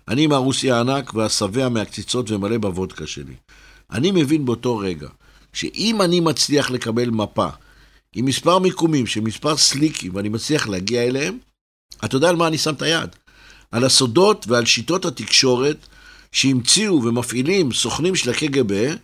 אני 0.08 0.24
עם 0.24 0.32
הרוסי 0.32 0.70
הענק 0.70 1.14
והשבע 1.14 1.68
מהקציצות 1.68 2.30
ומלא 2.30 2.58
בוודקה 2.58 3.06
שלי. 3.06 3.34
אני 3.90 4.10
מבין 4.10 4.44
באותו 4.44 4.78
רגע, 4.78 5.08
שאם 5.56 6.02
אני 6.02 6.20
מצליח 6.20 6.70
לקבל 6.70 7.10
מפה 7.10 7.48
עם 8.12 8.24
מספר 8.24 8.58
מיקומים 8.58 9.06
של 9.06 9.20
מספר 9.20 9.56
סליקים 9.56 10.14
ואני 10.14 10.28
מצליח 10.28 10.68
להגיע 10.68 11.02
אליהם, 11.02 11.38
אתה 12.04 12.16
יודע 12.16 12.28
על 12.28 12.36
מה 12.36 12.46
אני 12.46 12.58
שם 12.58 12.74
את 12.74 12.82
היד? 12.82 13.16
על 13.70 13.84
הסודות 13.84 14.46
ועל 14.48 14.64
שיטות 14.64 15.04
התקשורת 15.04 15.76
שהמציאו 16.32 17.02
ומפעילים 17.02 17.72
סוכנים 17.72 18.16
של 18.16 18.30
הקג"ב 18.30 18.94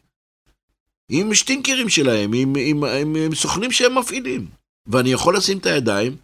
עם 1.10 1.34
שטינקרים 1.34 1.88
שלהם, 1.88 2.32
עם, 2.32 2.52
עם, 2.58 2.84
עם, 2.84 3.16
עם 3.16 3.34
סוכנים 3.34 3.72
שהם 3.72 3.98
מפעילים. 3.98 4.46
ואני 4.86 5.12
יכול 5.12 5.36
לשים 5.36 5.58
את 5.58 5.66
הידיים 5.66 6.16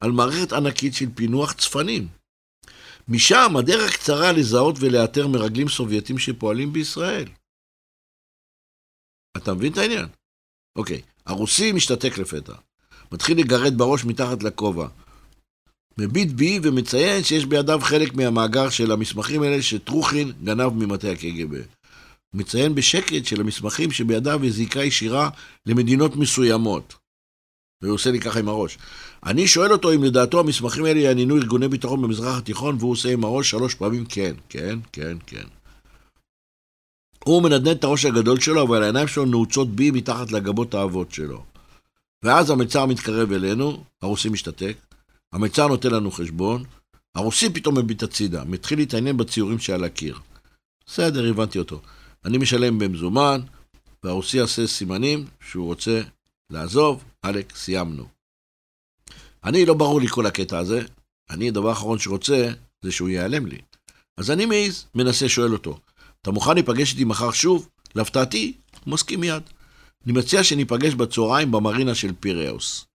על 0.00 0.12
מערכת 0.12 0.52
ענקית 0.52 0.94
של 0.94 1.06
פינוח 1.14 1.52
צפנים. 1.52 2.08
משם 3.08 3.56
הדרך 3.56 3.96
קצרה 3.96 4.32
לזהות 4.32 4.76
ולאתר 4.80 5.28
מרגלים 5.28 5.68
סובייטים 5.68 6.18
שפועלים 6.18 6.72
בישראל. 6.72 7.26
אתה 9.36 9.54
מבין 9.54 9.72
את 9.72 9.78
העניין? 9.78 10.06
אוקיי, 10.76 11.00
הרוסי 11.26 11.72
משתתק 11.72 12.18
לפתע. 12.18 12.52
מתחיל 13.12 13.38
לגרד 13.38 13.78
בראש 13.78 14.04
מתחת 14.04 14.42
לכובע. 14.42 14.88
מביט 15.98 16.30
בי 16.30 16.60
ומציין 16.62 17.24
שיש 17.24 17.44
בידיו 17.44 17.80
חלק 17.82 18.14
מהמאגר 18.14 18.70
של 18.70 18.92
המסמכים 18.92 19.42
האלה 19.42 19.62
שטרוכין 19.62 20.32
גנב 20.44 20.72
ממטה 20.72 21.10
הקג"ב. 21.10 21.60
מציין 22.34 22.74
בשקט 22.74 23.24
של 23.24 23.40
המסמכים 23.40 23.90
שבידיו 23.90 24.40
יש 24.44 24.52
זיקה 24.52 24.84
ישירה 24.84 25.30
למדינות 25.66 26.16
מסוימות. 26.16 26.94
והוא 27.82 27.94
עושה 27.94 28.10
לי 28.10 28.20
ככה 28.20 28.38
עם 28.38 28.48
הראש. 28.48 28.78
אני 29.26 29.48
שואל 29.48 29.72
אותו 29.72 29.94
אם 29.94 30.04
לדעתו 30.04 30.40
המסמכים 30.40 30.84
האלה 30.84 31.00
יעניינו 31.00 31.36
ארגוני 31.36 31.68
ביטחון 31.68 32.02
במזרח 32.02 32.38
התיכון, 32.38 32.76
והוא 32.78 32.92
עושה 32.92 33.12
עם 33.12 33.24
הראש 33.24 33.50
שלוש 33.50 33.74
פעמים 33.74 34.04
כן, 34.04 34.34
כן, 34.48 34.78
כן, 34.92 35.16
כן. 35.26 35.44
הוא 37.24 37.42
מנדנד 37.42 37.68
את 37.68 37.84
הראש 37.84 38.04
הגדול 38.04 38.40
שלו, 38.40 38.62
אבל 38.62 38.82
העיניים 38.82 39.08
שלו 39.08 39.24
נעוצות 39.24 39.68
בי 39.68 39.90
מתחת 39.90 40.32
לגבות 40.32 40.74
האבות 40.74 41.12
שלו. 41.12 41.44
ואז 42.24 42.50
המצר 42.50 42.86
מתקרב 42.86 43.32
אלינו, 43.32 43.84
הרוסי 44.02 44.28
משתתק, 44.28 44.76
המצר 45.32 45.66
נותן 45.66 45.90
לנו 45.90 46.10
חשבון, 46.10 46.64
הרוסי 47.14 47.50
פתאום 47.50 47.78
מביט 47.78 48.02
הצידה, 48.02 48.44
מתחיל 48.44 48.78
להתעניין 48.78 49.16
בציורים 49.16 49.58
שעל 49.58 49.84
הקיר. 49.84 50.18
בסדר, 50.86 51.30
הבנתי 51.30 51.58
אותו. 51.58 51.80
אני 52.24 52.38
משלם 52.38 52.78
במזומן, 52.78 53.40
והרוסי 54.04 54.36
יעשה 54.36 54.66
סימנים 54.66 55.26
שהוא 55.50 55.66
רוצה 55.66 56.02
לעזוב, 56.50 57.04
עלק, 57.22 57.56
סיימנו. 57.56 58.06
אני, 59.44 59.66
לא 59.66 59.74
ברור 59.74 60.00
לי 60.00 60.08
כל 60.08 60.26
הקטע 60.26 60.58
הזה, 60.58 60.82
אני, 61.30 61.48
הדבר 61.48 61.68
האחרון 61.68 61.98
שרוצה, 61.98 62.50
זה 62.82 62.92
שהוא 62.92 63.08
ייעלם 63.08 63.46
לי. 63.46 63.58
אז 64.16 64.30
אני 64.30 64.46
מעז, 64.46 64.86
מנסה, 64.94 65.28
שואל 65.28 65.52
אותו, 65.52 65.78
אתה 66.22 66.30
מוכן 66.30 66.54
להיפגש 66.54 66.92
איתי 66.92 67.04
מחר 67.04 67.30
שוב? 67.30 67.68
להפתעתי, 67.94 68.52
הוא 68.84 68.92
מסכים 68.92 69.20
מיד. 69.20 69.42
אני 70.04 70.12
מציע 70.12 70.44
שניפגש 70.44 70.94
בצהריים 70.94 71.52
במרינה 71.52 71.94
של 71.94 72.12
פיראוס. 72.20 72.86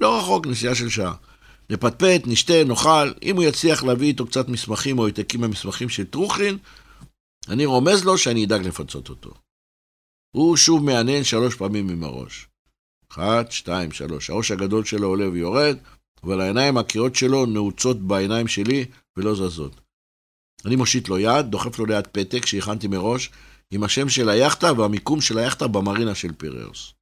לא 0.00 0.18
רחוק, 0.18 0.46
נסיעה 0.46 0.74
של 0.74 0.88
שעה. 0.88 1.14
נפטפט, 1.70 2.26
נשתה, 2.26 2.64
נאכל, 2.64 3.12
אם 3.22 3.36
הוא 3.36 3.44
יצליח 3.44 3.84
להביא 3.84 4.08
איתו 4.08 4.26
קצת 4.26 4.48
מסמכים 4.48 4.98
או 4.98 5.06
העתקים 5.06 5.40
מהמסמכים 5.40 5.88
של 5.88 6.04
טרוכין, 6.04 6.58
אני 7.48 7.66
רומז 7.66 8.04
לו 8.04 8.18
שאני 8.18 8.44
אדאג 8.44 8.66
לפצות 8.66 9.08
אותו. 9.08 9.30
הוא 10.34 10.56
שוב 10.56 10.84
מעניין 10.84 11.24
שלוש 11.24 11.54
פעמים 11.54 11.88
עם 11.88 12.04
הראש. 12.04 12.48
אחת, 13.12 13.52
שתיים, 13.52 13.92
שלוש. 13.92 14.30
הראש 14.30 14.50
הגדול 14.50 14.84
שלו 14.84 15.08
עולה 15.08 15.28
ויורד, 15.28 15.76
אבל 16.22 16.40
העיניים 16.40 16.78
הקריאות 16.78 17.14
שלו 17.14 17.46
נעוצות 17.46 18.00
בעיניים 18.00 18.48
שלי 18.48 18.84
ולא 19.16 19.34
זזות. 19.34 19.80
אני 20.66 20.76
מושיט 20.76 21.08
לו 21.08 21.18
יד, 21.18 21.46
דוחף 21.46 21.78
לו 21.78 21.86
ליד 21.86 22.06
פתק 22.06 22.46
שהכנתי 22.46 22.88
מראש, 22.88 23.30
עם 23.70 23.84
השם 23.84 24.08
של 24.08 24.28
היאכטה 24.28 24.72
והמיקום 24.72 25.20
של 25.20 25.38
היאכטה 25.38 25.66
במרינה 25.66 26.14
של 26.14 26.32
פיראוס. 26.32 26.92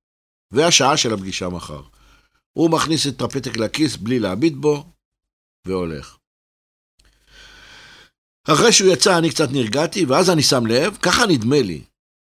והשעה 0.51 0.97
של 0.97 1.15
הפגישה 1.15 1.49
מחר. 1.49 1.83
הוא 2.53 2.71
מכניס 2.71 3.07
את 3.07 3.23
הפתק 3.23 3.57
לכיס 3.57 3.97
בלי 3.97 4.19
להביט 4.19 4.53
בו, 4.53 4.85
והולך. 5.67 6.17
אחרי 8.45 8.73
שהוא 8.73 8.93
יצא 8.93 9.19
אני 9.19 9.31
קצת 9.31 9.51
נרגעתי, 9.53 10.05
ואז 10.05 10.31
אני 10.31 10.43
שם 10.43 10.67
לב, 10.67 10.97
ככה 11.03 11.27
נדמה 11.27 11.63
לי, 11.63 11.83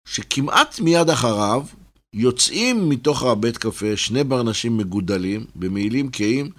שכמעט 0.08 0.80
מיד 0.80 1.10
אחריו 1.10 1.66
יוצאים 2.14 2.90
מתוך 2.90 3.24
הבית 3.24 3.58
קפה 3.58 3.98
שני 3.98 4.24
ברנשים 4.24 4.78
מגודלים, 4.78 5.46
במעילים 5.56 6.12
קהים, 6.12 6.52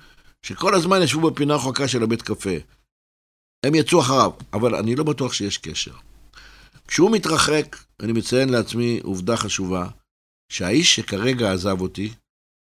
שכל 0.43 0.75
הזמן 0.75 1.03
ישבו 1.03 1.31
בפינה 1.31 1.55
רחוקה 1.55 1.89
של 1.89 2.03
הבית 2.03 2.23
קפה. 2.23 2.57
הם 3.65 3.75
יצאו 3.75 4.01
אחריו, 4.01 4.31
אבל 4.53 4.75
אני 4.75 4.97
לא 4.97 5.05
בטוח 5.05 5.33
שיש 5.33 5.59
קשר. 5.59 5.95
כשהוא 6.89 7.11
מתרחק, 7.11 7.77
אני 8.01 8.13
מציין 8.13 8.49
לעצמי 8.49 9.01
עובדה 9.03 9.37
חשובה, 9.37 9.89
שהאיש 10.53 10.97
שכרגע 10.97 11.53
עזב 11.53 11.81
אותי, 11.81 12.15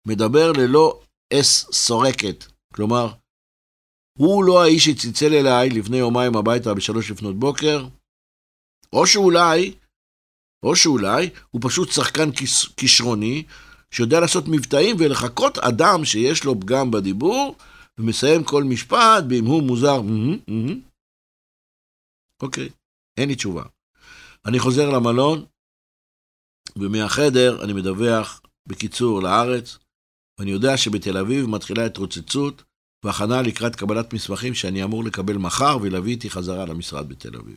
מדבר 0.06 0.52
ללא 0.52 1.00
אס 1.32 1.72
סורקת. 1.72 2.44
כלומר, 2.74 3.12
הוא 4.18 4.44
לא 4.44 4.62
האיש 4.62 4.84
שצלצל 4.84 5.34
אליי 5.34 5.70
לפני 5.70 5.96
יומיים 5.96 6.36
הביתה 6.36 6.74
בשלוש 6.74 7.10
לפנות 7.10 7.38
בוקר, 7.38 7.86
או 8.92 9.06
שאולי, 9.06 9.74
או 10.62 10.76
שאולי 10.76 11.30
הוא 11.50 11.60
פשוט 11.64 11.92
שחקן 11.92 12.30
כישרוני, 12.76 13.44
שיודע 13.90 14.20
לעשות 14.20 14.44
מבטאים 14.48 14.96
ולחקות 14.98 15.58
אדם 15.58 16.04
שיש 16.04 16.44
לו 16.44 16.60
פגם 16.60 16.90
בדיבור, 16.90 17.56
ומסיים 18.00 18.44
כל 18.44 18.64
משפט 18.64 19.24
בהמהום 19.28 19.66
מוזר, 19.66 20.00
אוקיי, 22.42 22.68
אין 23.16 23.28
לי 23.28 23.34
תשובה. 23.34 23.62
אני 24.46 24.58
חוזר 24.58 24.90
למלון, 24.90 25.44
ומהחדר 26.76 27.64
אני 27.64 27.72
מדווח, 27.72 28.42
בקיצור, 28.66 29.22
לארץ, 29.22 29.78
ואני 30.38 30.50
יודע 30.50 30.76
שבתל 30.76 31.16
אביב 31.16 31.46
מתחילה 31.46 31.86
התרוצצות 31.86 32.62
והכנה 33.04 33.42
לקראת 33.42 33.76
קבלת 33.76 34.12
מסמכים 34.12 34.54
שאני 34.54 34.84
אמור 34.84 35.04
לקבל 35.04 35.36
מחר 35.36 35.78
ולהביא 35.82 36.12
איתי 36.12 36.30
חזרה 36.30 36.66
למשרד 36.66 37.08
בתל 37.08 37.36
אביב. 37.36 37.56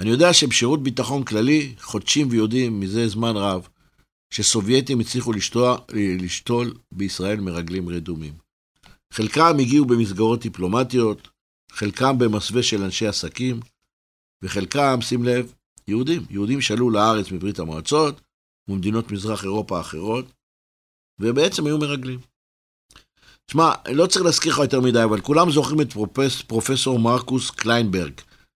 אני 0.00 0.10
יודע 0.10 0.32
שבשירות 0.32 0.82
ביטחון 0.82 1.24
כללי 1.24 1.74
חודשים 1.80 2.28
ויודעים 2.30 2.80
מזה 2.80 3.08
זמן 3.08 3.36
רב 3.36 3.68
שסובייטים 4.30 5.00
הצליחו 5.00 5.32
לשתוע, 5.32 5.78
לשתול 6.20 6.74
בישראל 6.92 7.40
מרגלים 7.40 7.88
רדומים. 7.88 8.49
חלקם 9.12 9.56
הגיעו 9.60 9.84
במסגרות 9.84 10.40
דיפלומטיות, 10.40 11.28
חלקם 11.72 12.18
במסווה 12.18 12.62
של 12.62 12.82
אנשי 12.82 13.06
עסקים, 13.06 13.60
וחלקם, 14.44 14.98
שים 15.00 15.24
לב, 15.24 15.52
יהודים. 15.88 16.22
יהודים 16.30 16.60
שעלו 16.60 16.90
לארץ 16.90 17.30
מברית 17.32 17.58
המועצות 17.58 18.20
וממדינות 18.68 19.10
מזרח 19.10 19.44
אירופה 19.44 19.78
האחרות, 19.78 20.24
ובעצם 21.20 21.66
היו 21.66 21.78
מרגלים. 21.78 22.18
שמע, 23.50 23.72
לא 23.92 24.06
צריך 24.06 24.24
להזכיר 24.24 24.52
לך 24.52 24.58
יותר 24.58 24.80
מדי, 24.80 25.04
אבל 25.04 25.20
כולם 25.20 25.50
זוכרים 25.50 25.80
את 25.80 25.92
פרופס, 25.92 26.42
פרופסור 26.42 26.98
מרקוס 26.98 27.50
קליינברג, 27.50 28.12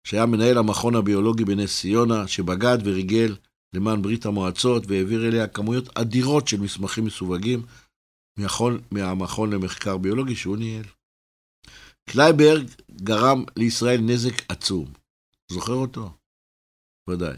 שהיה 0.06 0.26
מנהל 0.26 0.58
המכון 0.58 0.94
הביולוגי 0.94 1.44
בנס 1.44 1.80
ציונה, 1.80 2.28
שבגד 2.28 2.78
וריגל 2.84 3.36
למען 3.74 4.02
ברית 4.02 4.26
המועצות 4.26 4.82
והעביר 4.86 5.28
אליה 5.28 5.46
כמויות 5.46 5.98
אדירות 5.98 6.48
של 6.48 6.60
מסמכים 6.60 7.04
מסווגים 7.04 7.62
מהמכון, 8.38 8.80
מהמכון 8.90 9.52
למחקר 9.52 9.96
ביולוגי 9.96 10.36
שהוא 10.36 10.56
ניהל. 10.56 10.84
קלינגברג 12.10 12.68
גרם 12.90 13.44
לישראל 13.56 14.00
נזק 14.00 14.42
עצום. 14.48 14.92
זוכר 15.52 15.72
אותו? 15.72 16.10
ודאי. 17.10 17.36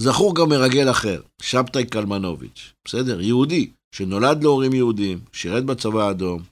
זכור 0.00 0.36
גם 0.36 0.48
מרגל 0.48 0.90
אחר, 0.90 1.22
שבתאי 1.42 1.86
קלמנוביץ', 1.86 2.72
בסדר? 2.84 3.20
יהודי, 3.20 3.70
שנולד 3.94 4.42
להורים 4.42 4.72
יהודים, 4.72 5.20
שירת 5.32 5.64
בצבא 5.64 6.02
האדום, 6.02 6.42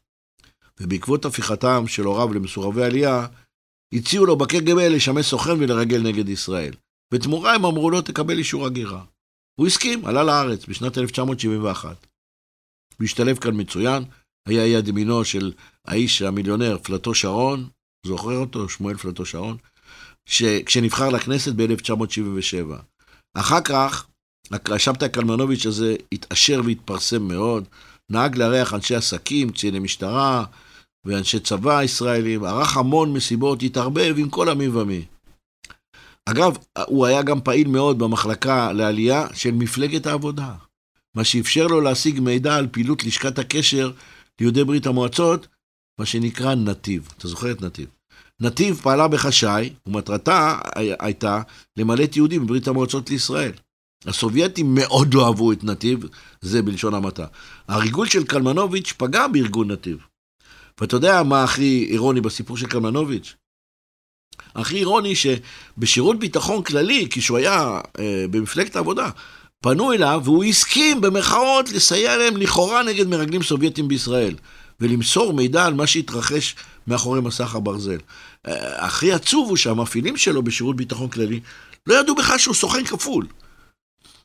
ובעקבות 0.81 1.25
הפיכתם 1.25 1.85
של 1.87 2.03
הוריו 2.03 2.35
למסורבי 2.35 2.85
עלייה, 2.85 3.27
הציעו 3.95 4.27
לו 4.27 4.37
בקג"ב 4.37 4.79
לשמש 4.79 5.27
סוכן 5.27 5.53
ולרגל 5.59 6.03
נגד 6.03 6.29
ישראל. 6.29 6.75
בתמורה 7.15 7.55
הם 7.55 7.65
אמרו 7.65 7.91
לו, 7.91 8.03
תקבל 8.03 8.39
אישור 8.39 8.67
הגירה. 8.67 9.05
הוא 9.59 9.67
הסכים, 9.67 10.07
עלה 10.07 10.25
לארץ 10.25 10.67
בשנת 10.67 10.99
1971. 10.99 12.07
הוא 13.01 13.05
השתלב 13.05 13.39
כאן 13.39 13.61
מצוין, 13.61 14.05
היה 14.49 14.67
יד 14.67 14.89
ימינו 14.89 15.25
של 15.25 15.53
האיש 15.87 16.23
המיליונר 16.23 16.79
פלטו 16.83 17.15
שרון, 17.15 17.69
זוכר 18.07 18.37
אותו, 18.37 18.69
שמואל 18.69 18.97
פלטו 18.97 19.27
שרון, 19.27 19.57
כשנבחר 20.67 21.09
לכנסת 21.09 21.53
ב-1977. 21.57 22.75
אחר 23.35 23.61
כך, 23.61 24.07
השבתאי 24.53 25.09
קלמנוביץ' 25.09 25.67
הזה 25.67 25.97
התעשר 26.13 26.61
והתפרסם 26.65 27.23
מאוד, 27.23 27.65
נהג 28.11 28.37
לארח 28.37 28.75
אנשי 28.75 28.95
עסקים, 28.95 29.51
קציני 29.51 29.79
משטרה 29.79 30.45
ואנשי 31.05 31.41
צבא 31.41 31.83
ישראלים, 31.83 32.45
ערך 32.45 32.77
המון 32.77 33.13
מסיבות, 33.13 33.63
התערבב 33.63 34.15
עם 34.19 34.31
כל 34.31 34.49
המי 34.49 34.69
ומי. 34.69 35.05
אגב, 36.27 36.57
הוא 36.87 37.07
היה 37.07 37.23
גם 37.23 37.41
פעיל 37.41 37.69
מאוד 37.69 37.99
במחלקה 37.99 38.73
לעלייה 38.73 39.27
של 39.35 39.51
מפלגת 39.51 40.07
העבודה, 40.07 40.55
מה 41.15 41.25
שאפשר 41.25 41.67
לו 41.67 41.81
להשיג 41.81 42.21
מידע 42.21 42.57
על 42.57 42.67
פעילות 42.71 43.05
לשכת 43.05 43.39
הקשר 43.39 43.93
ליהודי 44.41 44.65
ברית 44.65 44.87
המועצות, 44.87 45.47
מה 45.99 46.07
שנקרא 46.07 46.55
נתיב. 46.55 47.09
אתה 47.19 47.29
זוכר 47.29 47.51
את 47.51 47.63
נתיב? 47.63 47.89
נתיב 48.41 48.81
פעלה 48.83 49.09
בחשאי, 49.09 49.71
ומטרתה 49.87 50.59
הייתה 51.01 51.43
למלט 51.77 52.17
יהודים 52.17 52.43
מברית 52.43 52.69
המועצות 52.69 53.11
לישראל. 53.11 53.53
הסובייטים 54.07 54.75
מאוד 54.75 55.15
לא 55.15 55.27
אהבו 55.27 55.53
את 55.53 55.65
נתיב, 55.65 56.05
זה 56.41 56.63
בלשון 56.63 56.95
המעטה. 56.95 57.27
הריגול 57.69 58.07
של 58.07 58.25
קלמנוביץ' 58.25 58.93
פגע 58.97 59.27
בארגון 59.27 59.71
נתיב. 59.71 59.99
ואתה 60.81 60.97
יודע 60.97 61.23
מה 61.23 61.45
הכי 61.45 61.87
אירוני 61.91 62.21
בסיפור 62.21 62.57
של 62.57 62.67
קלמנוביץ'? 62.67 63.35
הכי 64.55 64.77
אירוני 64.77 65.15
שבשירות 65.15 66.19
ביטחון 66.19 66.63
כללי, 66.63 67.09
כשהוא 67.11 67.39
היה 67.39 67.81
אה, 67.99 68.25
במפלגת 68.31 68.77
העבודה, 68.77 69.11
פנו 69.63 69.93
אליו 69.93 70.21
והוא 70.25 70.45
הסכים 70.45 71.01
במרכאות 71.01 71.73
לסייע 71.73 72.17
להם 72.17 72.37
לכאורה 72.37 72.83
נגד 72.83 73.07
מרגלים 73.07 73.43
סובייטים 73.43 73.89
בישראל. 73.89 74.35
ולמסור 74.81 75.33
מידע 75.33 75.65
על 75.65 75.75
מה 75.75 75.87
שהתרחש 75.87 76.57
מאחורי 76.87 77.21
מסך 77.21 77.55
הברזל. 77.55 77.99
אה, 78.47 78.87
הכי 78.87 79.13
עצוב 79.13 79.49
הוא 79.49 79.57
שהמפעילים 79.57 80.17
שלו 80.17 80.43
בשירות 80.43 80.77
ביטחון 80.77 81.09
כללי 81.09 81.41
לא 81.87 81.95
ידעו 81.95 82.15
בכלל 82.15 82.39
שהוא 82.39 82.55
סוכן 82.55 82.85
כפול. 82.85 83.27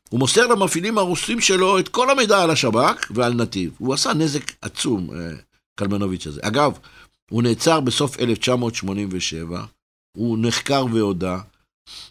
הוא 0.10 0.20
מוסר 0.20 0.48
למפעילים 0.48 0.98
הרוסים 0.98 1.42
שלו 1.42 1.80
את 1.80 1.88
כל 1.88 2.10
המידע 2.10 2.44
על 2.44 2.50
השב"כ 2.50 3.12
ועל 3.12 3.34
נתיב. 3.34 3.72
הוא 3.78 3.94
עשה 3.94 4.14
נזק 4.14 4.52
עצום, 4.62 5.10
אה, 5.14 5.32
קלמנוביץ' 5.76 6.28
הזה. 6.28 6.42
אגב, 6.44 6.78
הוא 7.30 7.44
נעצר 7.44 7.80
בסוף 7.80 8.20
1987, 8.20 9.64
הוא 10.18 10.38
נחקר 10.42 10.86
והודה, 10.94 11.40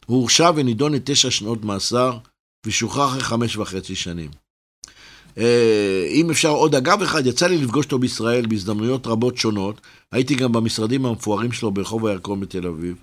הוא 0.07 0.19
הורשע 0.19 0.50
ונידון 0.54 0.93
לתשע 0.93 1.31
שנות 1.31 1.64
מאסר, 1.64 2.19
ושוחרר 2.66 3.06
אחרי 3.06 3.21
חמש 3.21 3.56
וחצי 3.56 3.94
שנים. 3.94 4.30
אה, 5.38 6.06
אם 6.11 6.30
אפשר 6.30 6.50
עוד 6.50 6.75
אגב 6.75 7.02
אחד, 7.02 7.26
יצא 7.26 7.47
לי 7.47 7.59
לפגוש 7.59 7.85
אותו 7.85 7.99
בישראל 7.99 8.47
בהזדמנויות 8.47 9.06
רבות 9.06 9.37
שונות. 9.37 9.80
הייתי 10.12 10.35
גם 10.35 10.52
במשרדים 10.52 11.06
המפוארים 11.06 11.52
שלו 11.52 11.71
ברחוב 11.71 12.06
הירקון 12.06 12.40
בתל 12.40 12.66
אביב. 12.66 12.97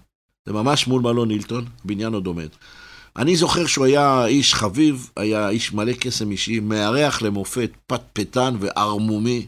זה 0.46 0.54
ממש 0.54 0.88
מול 0.88 1.02
מלון 1.02 1.30
הילטון, 1.30 1.66
בניין 1.86 2.14
עוד 2.14 2.28
עומד. 2.28 2.50
אני 3.18 3.36
זוכר 3.36 3.66
שהוא 3.66 3.86
היה 3.86 4.26
איש 4.26 4.54
חביב, 4.54 5.10
היה 5.16 5.50
איש 5.50 5.74
מלא 5.74 5.94
קסם 5.94 6.32
אישי, 6.32 6.60
מארח 6.60 7.22
למופת, 7.22 7.72
פטפטן 7.88 8.56
וערמומי. 8.60 9.46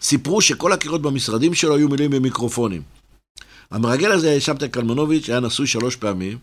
סיפרו 0.00 0.40
שכל 0.40 0.72
הקירות 0.72 1.02
במשרדים 1.02 1.54
שלו 1.54 1.76
היו 1.76 1.88
מלאים 1.88 2.10
במיקרופונים. 2.10 2.82
המרגל 3.70 4.12
הזה, 4.12 4.40
שבתאי 4.40 4.68
קלמנוביץ', 4.68 5.28
היה 5.28 5.40
נשוי 5.40 5.66
שלוש 5.66 5.96
פעמים. 5.96 6.38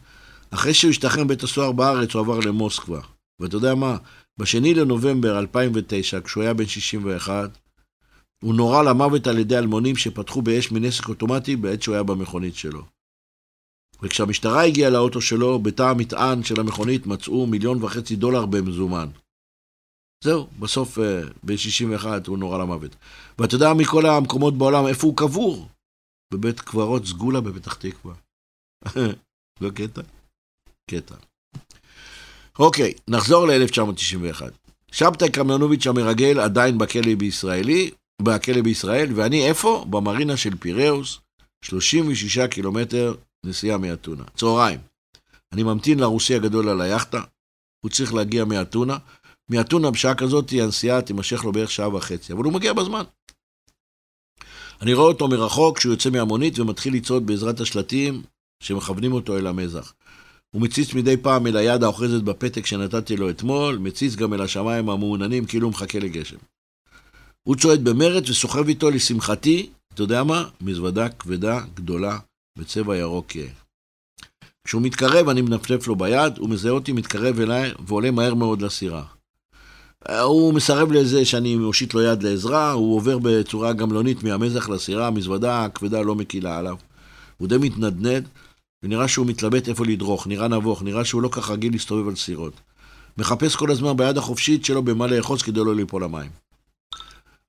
אחרי 0.53 0.73
שהוא 0.73 0.91
השתחרר 0.91 1.23
מבית 1.23 1.43
הסוהר 1.43 1.71
בארץ, 1.71 2.13
הוא 2.13 2.21
עבר 2.21 2.39
למוסקבה. 2.39 3.01
ואתה 3.39 3.55
יודע 3.55 3.75
מה? 3.75 3.97
בשני 4.37 4.73
לנובמבר 4.73 5.39
2009, 5.39 6.21
כשהוא 6.21 6.43
היה 6.43 6.53
בן 6.53 6.65
61, 6.65 7.57
הוא 8.43 8.55
נורה 8.55 8.83
למוות 8.83 9.27
על 9.27 9.37
ידי 9.37 9.57
אלמונים 9.57 9.95
שפתחו 9.95 10.41
באש 10.41 10.71
מנשק 10.71 11.09
אוטומטי 11.09 11.55
בעת 11.55 11.81
שהוא 11.81 11.95
היה 11.95 12.03
במכונית 12.03 12.55
שלו. 12.55 12.83
וכשהמשטרה 14.01 14.63
הגיעה 14.63 14.89
לאוטו 14.89 15.21
שלו, 15.21 15.59
בתא 15.59 15.83
המטען 15.83 16.43
של 16.43 16.59
המכונית 16.59 17.07
מצאו 17.07 17.47
מיליון 17.47 17.83
וחצי 17.83 18.15
דולר 18.15 18.45
במזומן. 18.45 19.07
זהו, 20.23 20.47
בסוף 20.59 20.99
אה, 20.99 21.21
ב-61 21.43 22.05
הוא 22.27 22.37
נורה 22.37 22.57
למוות. 22.57 22.95
ואתה 23.39 23.55
יודע 23.55 23.73
מכל 23.73 24.05
המקומות 24.05 24.57
בעולם 24.57 24.87
איפה 24.87 25.07
הוא 25.07 25.17
קבור? 25.17 25.67
בבית 26.33 26.59
קברות 26.59 27.05
סגולה 27.05 27.41
בפתח 27.41 27.73
תקווה. 27.73 28.13
לא 29.61 29.69
קטע? 29.69 30.01
קטע. 30.89 31.15
אוקיי, 32.59 32.93
נחזור 33.07 33.47
ל-1991. 33.47 34.41
שבתאי 34.91 35.31
קמנוביץ' 35.31 35.87
המרגל 35.87 36.39
עדיין 36.39 36.77
בכלא 36.77 37.15
בישראלי, 37.15 37.91
בכלא 38.21 38.61
בישראל, 38.61 39.09
ואני 39.15 39.47
איפה? 39.47 39.85
במרינה 39.89 40.37
של 40.37 40.55
פיראוס, 40.57 41.19
36 41.65 42.39
קילומטר 42.39 43.13
נסיעה 43.45 43.77
מאתונה. 43.77 44.23
צהריים. 44.35 44.79
אני 45.53 45.63
ממתין 45.63 45.99
לרוסי 45.99 46.35
הגדול 46.35 46.69
על 46.69 46.81
היאכטה, 46.81 47.21
הוא 47.83 47.91
צריך 47.91 48.13
להגיע 48.13 48.45
מאתונה. 48.45 48.97
מאתונה 49.49 49.91
בשעה 49.91 50.15
כזאת 50.15 50.51
הנסיעה 50.51 51.01
תימשך 51.01 51.45
לו 51.45 51.51
בערך 51.51 51.71
שעה 51.71 51.95
וחצי, 51.95 52.33
אבל 52.33 52.43
הוא 52.43 52.53
מגיע 52.53 52.73
בזמן. 52.73 53.03
אני 54.81 54.93
רואה 54.93 55.07
אותו 55.07 55.27
מרחוק 55.27 55.77
כשהוא 55.77 55.93
יוצא 55.93 56.09
מהמונית 56.09 56.59
ומתחיל 56.59 56.93
לצעוד 56.93 57.25
בעזרת 57.25 57.59
השלטים 57.59 58.21
שמכוונים 58.63 59.13
אותו 59.13 59.37
אל 59.37 59.47
המזח. 59.47 59.93
הוא 60.53 60.61
מציץ 60.61 60.93
מדי 60.93 61.17
פעם 61.17 61.47
אל 61.47 61.57
היד 61.57 61.83
האוחזת 61.83 62.21
בפתק 62.21 62.65
שנתתי 62.65 63.17
לו 63.17 63.29
אתמול, 63.29 63.77
מציץ 63.77 64.15
גם 64.15 64.33
אל 64.33 64.41
השמיים 64.41 64.89
המעוננים 64.89 65.45
כאילו 65.45 65.69
מחכה 65.69 65.99
לגשם. 65.99 66.37
הוא 67.43 67.55
צועד 67.55 67.83
במרץ 67.83 68.29
וסוחב 68.29 68.67
איתו 68.67 68.89
לשמחתי, 68.89 69.69
אתה 69.93 70.03
יודע 70.03 70.23
מה? 70.23 70.49
מזוודה 70.61 71.09
כבדה, 71.09 71.59
גדולה, 71.73 72.19
בצבע 72.57 72.97
ירוק 72.97 73.25
כהה. 73.29 73.47
כשהוא 74.63 74.81
מתקרב 74.81 75.29
אני 75.29 75.41
מנפנף 75.41 75.87
לו 75.87 75.95
ביד, 75.95 76.37
הוא 76.37 76.49
מזהה 76.49 76.71
אותי, 76.71 76.91
מתקרב 76.91 77.39
אליי 77.39 77.71
ועולה 77.87 78.11
מהר 78.11 78.33
מאוד 78.33 78.61
לסירה. 78.61 79.03
הוא 80.21 80.53
מסרב 80.53 80.91
לזה 80.91 81.25
שאני 81.25 81.55
מושיט 81.55 81.93
לו 81.93 82.01
יד 82.01 82.23
לעזרה, 82.23 82.71
הוא 82.71 82.95
עובר 82.95 83.17
בצורה 83.21 83.73
גמלונית 83.73 84.23
מהמזח 84.23 84.69
לסירה, 84.69 85.07
המזוודה 85.07 85.65
הכבדה 85.65 86.01
לא 86.01 86.15
מקילה 86.15 86.57
עליו. 86.57 86.75
הוא 87.37 87.47
די 87.47 87.57
מתנדנד, 87.57 88.27
ונראה 88.83 89.07
שהוא 89.07 89.27
מתלבט 89.27 89.69
איפה 89.69 89.85
לדרוך, 89.85 90.27
נראה 90.27 90.47
נבוך, 90.47 90.83
נראה 90.83 91.05
שהוא 91.05 91.21
לא 91.21 91.29
כך 91.31 91.49
רגיל 91.49 91.71
להסתובב 91.71 92.07
על 92.07 92.15
סירות. 92.15 92.53
מחפש 93.17 93.55
כל 93.55 93.71
הזמן 93.71 93.97
ביד 93.97 94.17
החופשית 94.17 94.65
שלו 94.65 94.83
במה 94.83 95.07
לאחוז 95.07 95.41
כדי 95.41 95.59
לא 95.59 95.75
ליפול 95.75 96.03
למים. 96.03 96.31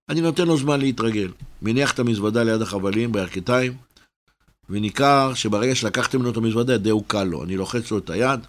אני 0.09 0.21
נותן 0.21 0.47
לו 0.47 0.57
זמן 0.57 0.81
להתרגל. 0.81 1.33
מניח 1.63 1.93
את 1.93 1.99
המזוודה 1.99 2.43
ליד 2.43 2.63
החבלים 2.63 3.13
בירכתיים, 3.13 3.77
וניכר 4.71 5.35
שברגע 5.35 5.75
שלקחתם 5.75 6.19
ממנו 6.19 6.31
את 6.31 6.37
המזוודה, 6.37 6.79
די 6.79 6.91
קל 7.07 7.25
לו. 7.25 7.45
אני 7.45 7.57
לוחץ 7.57 7.91
לו 7.91 7.99
את 7.99 8.11
היד. 8.11 8.41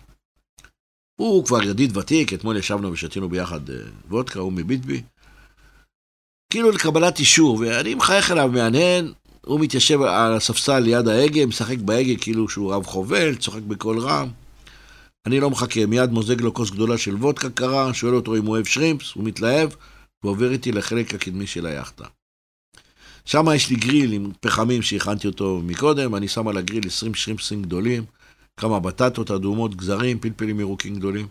הוא 1.16 1.46
כבר 1.46 1.64
ידיד 1.64 1.98
ותיק, 1.98 2.34
אתמול 2.34 2.58
ישבנו 2.58 2.92
ושתינו 2.92 3.30
ביחד 3.30 3.70
אה, 3.70 3.76
וודקה, 4.10 4.40
הוא 4.40 4.54
מביטבי. 4.54 5.02
כאילו 6.50 6.72
לקבלת 6.72 7.20
אישור, 7.20 7.60
ואני 7.60 7.96
מחייך 7.96 8.32
אליו, 8.32 8.50
מהנהן, 8.54 9.14
הוא 9.46 9.60
מתיישב 9.60 10.02
על 10.02 10.34
הספסל 10.34 10.80
ליד 10.80 11.08
ההגה, 11.08 11.46
משחק 11.46 11.78
בהגה 11.78 12.18
כאילו 12.18 12.50
שהוא 12.50 12.74
רב 12.74 12.86
חובל, 12.86 13.36
צוחק 13.36 13.62
בקול 13.62 14.00
רם. 14.00 14.30
אני 15.26 15.40
לא 15.40 15.50
מחכה, 15.50 15.86
מיד 15.86 16.12
מוזג 16.12 16.42
לו 16.42 16.54
כוס 16.54 16.70
גדולה 16.70 16.98
של 16.98 17.16
וודקה 17.16 17.50
קרה, 17.50 17.94
שואל 17.94 18.16
אותו 18.16 18.36
אם 18.36 18.46
הוא 18.46 18.56
אוהב 18.56 18.66
שרימפס, 18.66 19.12
הוא 19.14 19.24
מתלהב, 19.24 19.70
ועובר 20.24 20.52
איתי 20.52 20.72
לחלק 20.72 21.14
הקדמי 21.14 21.48
של 21.48 21.66
היאכטה. 21.66 22.04
שם 23.26 23.46
יש 23.56 23.70
לי 23.70 23.76
גריל 23.76 24.12
עם 24.14 24.32
פחמים 24.40 24.82
שהכנתי 24.82 25.28
אותו 25.28 25.62
מקודם, 25.64 26.16
אני 26.16 26.28
שם 26.28 26.48
על 26.48 26.58
הגריל 26.58 26.88
20 26.88 27.16
שרימפסים 27.16 27.62
גדולים, 27.62 28.04
כמה 28.58 28.80
בטטות 28.80 29.32
אדומות, 29.32 29.76
גזרים, 29.76 30.20
פלפלים 30.20 30.60
ירוקים 30.60 30.96
גדולים. 30.96 31.28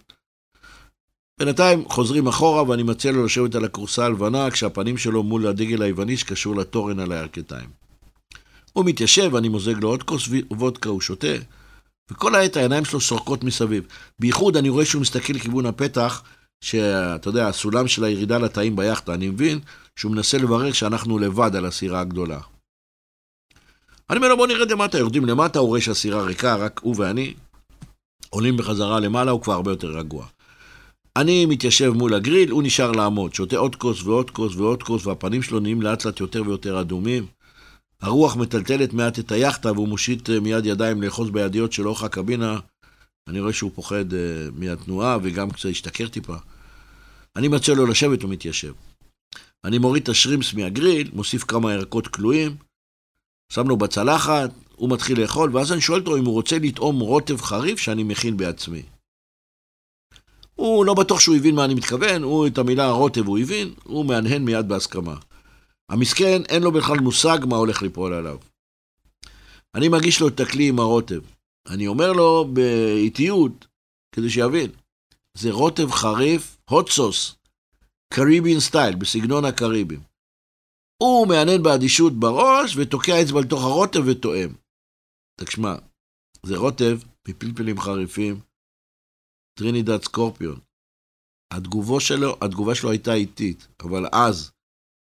בינתיים 1.38 1.88
חוזרים 1.88 2.26
אחורה 2.26 2.68
ואני 2.68 2.82
מציע 2.82 3.12
לו 3.12 3.24
לשבת 3.24 3.54
על 3.54 3.64
הכורסה 3.64 4.04
הלבנה 4.04 4.50
כשהפנים 4.50 4.96
שלו 4.96 5.22
מול 5.22 5.46
הדגל 5.46 5.82
היווני 5.82 6.16
שקשור 6.16 6.56
לתורן 6.56 7.00
על 7.00 7.12
הירכתיים. 7.12 7.83
הוא 8.74 8.84
מתיישב, 8.84 9.36
אני 9.36 9.48
מוזג 9.48 9.78
לו 9.78 9.88
עוד 9.88 10.02
כוס 10.02 10.28
וודקה, 10.50 10.88
הוא 10.88 11.00
שותה, 11.00 11.36
וכל 12.10 12.34
העת 12.34 12.56
העיניים 12.56 12.84
שלו 12.84 13.00
סורקות 13.00 13.44
מסביב. 13.44 13.86
בייחוד 14.18 14.56
אני 14.56 14.68
רואה 14.68 14.84
שהוא 14.84 15.02
מסתכל 15.02 15.32
לכיוון 15.32 15.66
הפתח, 15.66 16.22
שאתה 16.60 17.28
יודע, 17.28 17.48
הסולם 17.48 17.88
של 17.88 18.04
הירידה 18.04 18.38
לתאים 18.38 18.76
ביאכטה, 18.76 19.14
אני 19.14 19.28
מבין 19.28 19.60
שהוא 19.96 20.12
מנסה 20.12 20.38
לברר 20.38 20.72
שאנחנו 20.72 21.18
לבד 21.18 21.56
על 21.56 21.64
הסירה 21.64 22.00
הגדולה. 22.00 22.40
אני 24.10 24.16
אומר 24.16 24.28
לו, 24.28 24.36
בוא 24.36 24.46
נרד 24.46 24.70
למטה, 24.70 24.98
יורדים 24.98 25.24
למטה, 25.24 25.58
הוא 25.58 25.68
רואה 25.68 25.80
שהסירה 25.80 26.22
ריקה, 26.22 26.56
רק 26.56 26.80
הוא 26.84 26.94
ואני. 26.98 27.34
עולים 28.30 28.56
בחזרה 28.56 29.00
למעלה, 29.00 29.30
הוא 29.30 29.42
כבר 29.42 29.52
הרבה 29.52 29.70
יותר 29.70 29.88
רגוע. 29.88 30.26
אני 31.16 31.46
מתיישב 31.46 31.90
מול 31.90 32.14
הגריל, 32.14 32.50
הוא 32.50 32.62
נשאר 32.62 32.92
לעמוד, 32.92 33.34
שותה 33.34 33.56
עוד 33.56 33.76
כוס 33.76 34.02
ועוד 34.02 34.30
כוס 34.30 34.56
ועוד 34.56 34.82
כוס, 34.82 35.06
והפנים 35.06 35.42
שלו 35.42 35.60
נהיים 35.60 35.82
לאט 35.82 36.04
לאט 36.04 36.20
יותר 36.20 36.42
ויותר 36.46 36.80
אדומים. 36.80 37.26
הרוח 38.04 38.36
מטלטלת 38.36 38.92
מעט 38.92 39.18
את 39.18 39.32
היאכטה 39.32 39.72
והוא 39.72 39.88
מושיט 39.88 40.30
אה, 40.30 40.40
מיד 40.40 40.66
ידיים 40.66 41.02
לאחוז 41.02 41.30
בידיות 41.30 41.72
של 41.72 41.88
אורך 41.88 42.02
הקבינה. 42.02 42.58
אני 43.28 43.40
רואה 43.40 43.52
שהוא 43.52 43.70
פוחד 43.74 44.12
uh, 44.12 44.16
מהתנועה 44.54 45.18
וגם 45.22 45.50
קצת 45.50 45.68
השתכר 45.68 46.08
טיפה. 46.08 46.36
אני 47.36 47.48
מציע 47.48 47.74
לו 47.74 47.86
לשבת 47.86 48.24
ומתיישב. 48.24 48.72
אני 49.64 49.78
מוריד 49.78 50.02
את 50.02 50.08
השרימפס 50.08 50.54
מהגריל, 50.54 51.10
מוסיף 51.12 51.44
כמה 51.44 51.72
ירקות 51.72 52.08
כלואים, 52.08 52.56
שם 53.52 53.68
לו 53.68 53.76
בצלחת, 53.76 54.50
הוא 54.76 54.90
מתחיל 54.90 55.20
לאכול, 55.20 55.56
ואז 55.56 55.72
אני 55.72 55.80
שואל 55.80 56.00
אותו 56.00 56.16
אם 56.16 56.24
הוא 56.24 56.34
רוצה 56.34 56.58
לטעום 56.58 57.00
רוטב 57.00 57.40
חריף 57.40 57.78
שאני 57.78 58.02
מכין 58.02 58.36
בעצמי. 58.36 58.82
הוא 60.54 60.84
לא 60.84 60.94
בטוח 60.94 61.20
שהוא 61.20 61.36
הבין 61.36 61.54
מה 61.54 61.64
אני 61.64 61.74
מתכוון, 61.74 62.22
הוא 62.22 62.46
את 62.46 62.58
המילה 62.58 62.90
רוטב 62.90 63.26
הוא 63.26 63.38
הבין, 63.38 63.74
הוא 63.84 64.04
מהנהן 64.04 64.44
מיד 64.44 64.68
בהסכמה. 64.68 65.14
המסכן, 65.88 66.42
אין 66.48 66.62
לו 66.62 66.72
בכלל 66.72 67.00
מושג 67.00 67.38
מה 67.48 67.56
הולך 67.56 67.82
ליפול 67.82 68.12
עליו. 68.12 68.38
אני 69.74 69.88
מגיש 69.88 70.20
לו 70.20 70.28
את 70.28 70.40
הכלי 70.40 70.68
עם 70.68 70.78
הרוטב. 70.78 71.20
אני 71.66 71.86
אומר 71.86 72.12
לו 72.12 72.44
באיטיות, 72.52 73.66
כדי 74.12 74.30
שיבין, 74.30 74.70
זה 75.34 75.50
רוטב 75.50 75.90
חריף, 75.90 76.56
hot 76.70 76.88
sauce, 76.88 77.34
Caribbean 78.14 78.60
style, 78.60 78.94
בסגנון 78.94 79.44
הקריבים. 79.44 80.00
הוא 81.02 81.28
מנענע 81.28 81.62
באדישות 81.62 82.12
בראש 82.12 82.76
ותוקע 82.76 83.22
אצבע 83.22 83.40
לתוך 83.40 83.62
הרוטב 83.62 84.00
וטועם. 84.06 84.54
תשמע, 85.40 85.74
זה 86.46 86.56
רוטב 86.56 86.98
מפלפלים 87.28 87.80
חריפים, 87.80 88.40
טרינידד 89.58 90.02
סקורפיון. 90.02 90.60
התגובה 91.52 92.00
שלו, 92.00 92.36
התגובה 92.40 92.74
שלו 92.74 92.90
הייתה 92.90 93.14
איטית, 93.14 93.66
אבל 93.80 94.06
אז 94.12 94.50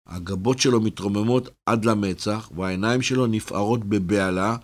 הגבות 0.06 0.58
שלו 0.58 0.80
מתרוממות 0.80 1.48
עד 1.66 1.84
למצח, 1.84 2.50
והעיניים 2.56 3.02
שלו 3.02 3.26
נפערות 3.26 3.84
בבהלה, 3.84 4.56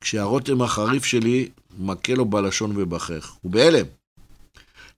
כשהרותם 0.00 0.62
החריף 0.62 1.04
שלי 1.04 1.48
מכה 1.78 2.14
לו 2.14 2.24
בלשון 2.24 2.72
ובחך. 2.76 3.36
הוא 3.42 3.52
בהלם. 3.52 3.86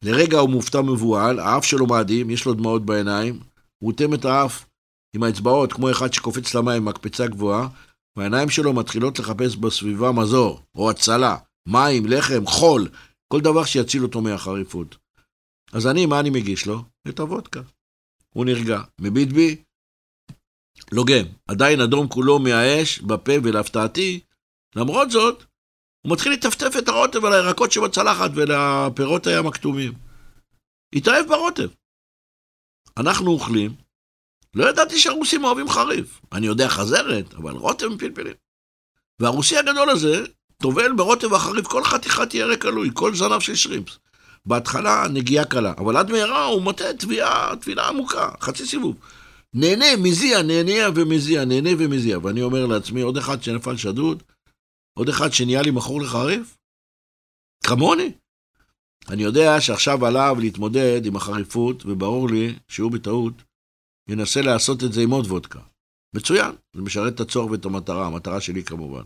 לרגע 0.02 0.38
הוא 0.38 0.50
מופתע 0.50 0.80
מבוהל, 0.80 1.38
האף 1.38 1.64
שלו 1.64 1.86
מאדים, 1.86 2.30
יש 2.30 2.46
לו 2.46 2.54
דמעות 2.54 2.86
בעיניים, 2.86 3.40
הוא 3.78 3.90
אוטם 3.90 4.14
את 4.14 4.24
האף 4.24 4.66
עם 5.16 5.22
האצבעות 5.22 5.72
כמו 5.72 5.90
אחד 5.90 6.12
שקופץ 6.12 6.54
למים 6.54 6.84
מקפצה 6.84 7.26
גבוהה, 7.26 7.68
והעיניים 8.16 8.48
שלו 8.48 8.72
מתחילות 8.72 9.18
לחפש 9.18 9.56
בסביבה 9.56 10.12
מזור, 10.12 10.60
או 10.74 10.90
הצלה, 10.90 11.36
מים, 11.68 12.06
לחם, 12.06 12.46
חול, 12.46 12.88
כל 13.32 13.40
דבר 13.40 13.64
שיציל 13.64 14.02
אותו 14.02 14.20
מהחריפות. 14.20 14.96
אז 15.72 15.86
אני, 15.86 16.06
מה 16.06 16.20
אני 16.20 16.30
מגיש 16.30 16.66
לו? 16.66 16.82
את 17.08 17.20
הוודקה. 17.20 17.60
הוא 18.36 18.44
נרגע, 18.44 18.80
מביט 19.00 19.32
בי, 19.32 19.56
לוגם, 20.92 21.26
עדיין 21.48 21.80
אדום 21.80 22.08
כולו 22.08 22.38
מהאש, 22.38 22.98
בפה, 22.98 23.32
ולהפתעתי, 23.42 24.20
למרות 24.76 25.10
זאת, 25.10 25.44
הוא 26.02 26.12
מתחיל 26.12 26.32
לטפטף 26.32 26.72
את 26.78 26.88
הרוטב 26.88 27.24
על 27.24 27.32
הירקות 27.32 27.72
שבצלחת 27.72 28.30
ולפירות 28.34 29.26
הים 29.26 29.46
הכתומים. 29.46 29.92
התאהב 30.94 31.26
ברוטב. 31.28 31.68
אנחנו 32.96 33.30
אוכלים, 33.30 33.74
לא 34.54 34.68
ידעתי 34.70 34.98
שהרוסים 34.98 35.44
אוהבים 35.44 35.68
חריף. 35.68 36.20
אני 36.32 36.46
יודע 36.46 36.68
חזרת, 36.68 37.34
אבל 37.34 37.52
רוטב 37.52 37.86
עם 37.86 37.98
פלפלים. 37.98 38.34
והרוסי 39.20 39.56
הגדול 39.56 39.90
הזה 39.90 40.24
טובל 40.62 40.92
ברוטב 40.96 41.34
החריף 41.34 41.66
כל 41.66 41.84
חתיכת 41.84 42.34
ירק 42.34 42.64
עלוי, 42.64 42.90
כל 42.94 43.14
זנב 43.14 43.40
של 43.40 43.54
שרימפס. 43.54 43.98
בהתחלה 44.46 45.04
נגיעה 45.12 45.44
קלה, 45.44 45.72
אבל 45.78 45.96
עד 45.96 46.10
מהרה 46.10 46.44
הוא 46.44 46.62
מוטה 46.62 46.92
תביעה, 46.98 47.56
תביעה 47.60 47.88
עמוקה, 47.88 48.30
חצי 48.40 48.66
סיבוב. 48.66 48.96
נהנה, 49.54 49.96
מזיע, 50.02 50.42
נהנה 50.42 50.90
ומזיע, 50.94 51.44
נהנה 51.44 51.70
ומזיע. 51.78 52.18
ואני 52.18 52.42
אומר 52.42 52.66
לעצמי, 52.66 53.00
עוד 53.00 53.16
אחד 53.16 53.42
שנפל 53.42 53.76
שדוד, 53.76 54.22
עוד 54.98 55.08
אחד 55.08 55.32
שנהיה 55.32 55.62
לי 55.62 55.70
מכור 55.70 56.00
לחריף? 56.00 56.58
כמוני. 57.64 58.12
אני 59.08 59.22
יודע 59.22 59.60
שעכשיו 59.60 60.06
עליו 60.06 60.36
להתמודד 60.40 61.06
עם 61.06 61.16
החריפות, 61.16 61.86
וברור 61.86 62.28
לי 62.28 62.54
שהוא 62.68 62.92
בטעות 62.92 63.42
ינסה 64.08 64.42
לעשות 64.42 64.84
את 64.84 64.92
זה 64.92 65.00
עם 65.00 65.10
עוד 65.10 65.26
וודקה. 65.26 65.60
מצוין, 66.14 66.52
זה 66.74 66.82
משרת 66.82 67.14
את 67.14 67.20
הצורך 67.20 67.50
ואת 67.50 67.64
המטרה, 67.64 68.06
המטרה 68.06 68.40
שלי 68.40 68.64
כמובן. 68.64 69.02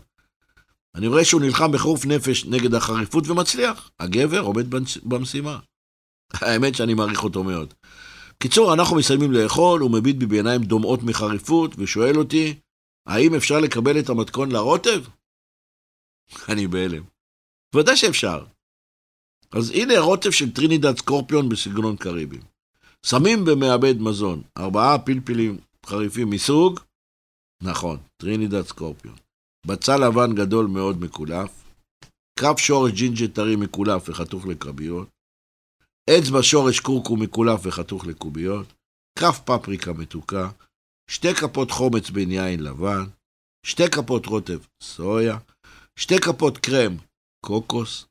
אני 0.94 1.06
רואה 1.06 1.24
שהוא 1.24 1.40
נלחם 1.40 1.72
בחירוף 1.72 2.06
נפש 2.06 2.44
נגד 2.44 2.74
החריפות 2.74 3.28
ומצליח. 3.28 3.90
הגבר 4.00 4.40
עומד 4.40 4.66
במשימה. 5.02 5.58
האמת 6.32 6.74
שאני 6.74 6.94
מעריך 6.94 7.24
אותו 7.24 7.44
מאוד. 7.44 7.74
קיצור, 8.38 8.74
אנחנו 8.74 8.96
מסיימים 8.96 9.32
לאכול, 9.32 9.80
הוא 9.80 9.90
מביט 9.90 10.16
בי 10.16 10.26
בעיניים 10.26 10.62
דומעות 10.62 11.02
מחריפות, 11.02 11.70
ושואל 11.78 12.18
אותי, 12.18 12.54
האם 13.08 13.34
אפשר 13.34 13.60
לקבל 13.60 13.98
את 13.98 14.08
המתכון 14.08 14.52
לרוטב? 14.52 15.04
אני 16.48 16.66
בהלם. 16.66 17.02
ודאי 17.74 17.96
שאפשר. 17.96 18.44
אז 19.52 19.70
הנה 19.70 19.98
רוטב 19.98 20.30
של 20.30 20.52
טרינידד 20.52 20.98
סקורפיון 20.98 21.48
בסגנון 21.48 21.96
קריבי. 21.96 22.38
שמים 23.06 23.44
במעבד 23.44 23.94
מזון 24.00 24.42
ארבעה 24.58 24.98
פלפלים 24.98 25.58
חריפים 25.86 26.30
מסוג, 26.30 26.80
נכון, 27.62 27.98
טרינידד 28.16 28.62
סקורפיון. 28.62 29.16
בצל 29.66 29.96
לבן 29.96 30.34
גדול 30.34 30.66
מאוד 30.66 30.96
מקולף, 31.00 31.64
כף 32.38 32.58
שורש 32.58 32.92
ג'ינג'ה 32.92 33.28
טרי 33.34 33.56
מקולף 33.56 34.08
וחתוך 34.08 34.46
לקרביות, 34.46 35.08
אצבע 36.10 36.38
שורש 36.42 36.80
קורקום 36.80 37.22
מקולף 37.22 37.60
וחתוך 37.62 38.06
לקוביות, 38.06 38.66
כף 39.18 39.40
פפריקה 39.44 39.92
מתוקה, 39.92 40.50
שתי 41.10 41.34
כפות 41.34 41.70
חומץ 41.70 42.10
בין 42.10 42.30
יין 42.30 42.60
לבן, 42.60 43.04
שתי 43.66 43.90
כפות 43.90 44.26
רוטב 44.26 44.58
סויה, 44.82 45.38
שתי 45.96 46.14
כפות 46.20 46.58
קרם 46.58 46.96
קוקוס, 47.46 48.06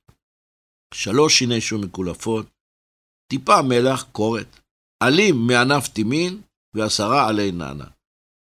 שלוש 0.94 1.40
שיני 1.40 1.62
שום 1.62 1.82
מקולפות, 1.84 2.46
טיפה 3.32 3.62
מלח, 3.62 4.04
קורת, 4.12 4.60
עלים 5.04 5.36
מענף 5.48 5.88
טימין 5.88 6.42
ועשרה 6.76 7.28
עלי 7.28 7.52
נענה. 7.52 7.88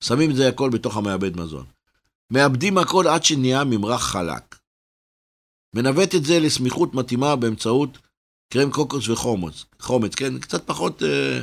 שמים 0.05 0.31
את 0.31 0.37
זה 0.37 0.49
הכל 0.49 0.71
בתוך 0.73 0.97
המעבד 0.97 1.37
מזון. 1.37 1.67
מאבדים 2.33 2.79
הכל 2.79 3.09
עד 3.09 3.25
שנהיה 3.25 3.65
ממרח 3.65 4.03
חלק. 4.03 4.59
מנווט 5.75 6.15
את 6.15 6.25
זה 6.25 6.41
לסמיכות 6.41 6.95
מתאימה 6.95 7.37
באמצעות 7.37 7.99
קרם 8.53 8.71
קוקוס 8.71 9.09
וחומץ. 9.09 9.65
חומץ, 9.81 10.15
כן? 10.15 10.39
קצת 10.39 10.67
פחות 10.67 11.03
אה, 11.03 11.41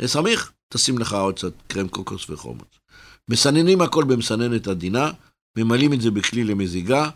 אה, 0.00 0.08
סמיך, 0.08 0.52
תשים 0.72 0.98
לך 0.98 1.12
עוד 1.12 1.34
קצת 1.34 1.52
קרם 1.66 1.88
קוקוס 1.88 2.30
וחומץ. 2.30 2.78
מסננים 3.30 3.80
הכל 3.80 4.04
במסננת 4.04 4.66
עדינה, 4.66 5.10
ממלאים 5.58 5.92
את 5.92 6.00
זה 6.00 6.10
בכלי 6.10 6.44
למזיגה, 6.44 7.10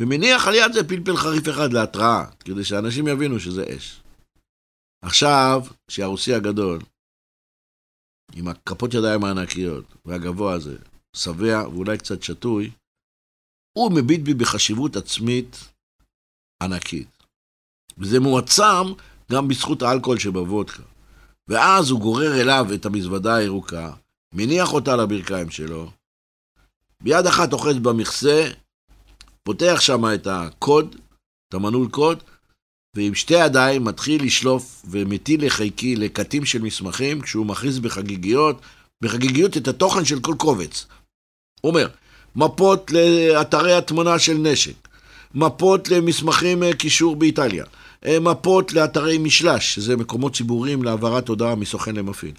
ומניח 0.00 0.46
על 0.46 0.54
יד 0.54 0.72
זה 0.72 0.88
פלפל 0.88 1.16
חריף 1.16 1.48
אחד 1.48 1.72
להתראה, 1.72 2.24
כדי 2.40 2.64
שאנשים 2.64 3.08
יבינו 3.08 3.40
שזה 3.40 3.64
אש. 3.76 4.00
עכשיו, 5.02 5.60
שהרוסי 5.90 6.34
הגדול, 6.34 6.78
עם 8.34 8.48
הכפות 8.48 8.94
ידיים 8.94 9.24
הענקיות, 9.24 9.84
והגבוה 10.04 10.52
הזה, 10.54 10.78
שבע 11.16 11.68
ואולי 11.68 11.98
קצת 11.98 12.22
שתוי, 12.22 12.70
הוא 13.78 13.92
מביט 13.92 14.20
בי 14.20 14.34
בחשיבות 14.34 14.96
עצמית 14.96 15.56
ענקית. 16.62 17.08
וזה 17.98 18.20
מועצם 18.20 18.92
גם 19.32 19.48
בזכות 19.48 19.82
האלכוהול 19.82 20.18
שבוודקה. 20.18 20.82
ואז 21.48 21.90
הוא 21.90 22.00
גורר 22.00 22.40
אליו 22.40 22.66
את 22.74 22.86
המזוודה 22.86 23.34
הירוקה, 23.34 23.92
מניח 24.34 24.72
אותה 24.72 24.92
על 24.92 25.00
הברכיים 25.00 25.50
שלו, 25.50 25.90
ביד 27.02 27.26
אחת 27.26 27.52
אוחז 27.52 27.78
במכסה, 27.78 28.50
פותח 29.42 29.76
שם 29.80 30.04
את 30.14 30.26
הקוד, 30.26 30.96
את 31.48 31.54
המנעול 31.54 31.88
קוד, 31.90 32.22
ועם 32.96 33.14
שתי 33.14 33.34
ידיים 33.34 33.84
מתחיל 33.84 34.24
לשלוף 34.24 34.86
ומטיל 34.90 35.46
לחיקי 35.46 35.96
לקטים 35.96 36.44
של 36.44 36.62
מסמכים, 36.62 37.20
כשהוא 37.20 37.46
מכריז 37.46 37.78
בחגיגיות, 37.78 38.60
בחגיגיות 39.04 39.56
את 39.56 39.68
התוכן 39.68 40.04
של 40.04 40.20
כל 40.20 40.34
קובץ. 40.38 40.86
הוא 41.60 41.70
אומר, 41.70 41.88
מפות 42.36 42.90
לאתרי 42.90 43.72
התמונה 43.72 44.18
של 44.18 44.34
נשק, 44.34 44.88
מפות 45.34 45.88
למסמכים 45.88 46.62
אה, 46.62 46.74
קישור 46.74 47.16
באיטליה, 47.16 47.64
אה, 48.06 48.20
מפות 48.20 48.72
לאתרי 48.72 49.18
משלש, 49.18 49.74
שזה 49.74 49.96
מקומות 49.96 50.34
ציבוריים 50.36 50.82
להעברת 50.82 51.28
הודעה 51.28 51.54
מסוכן 51.54 51.96
למפעיל. 51.96 52.34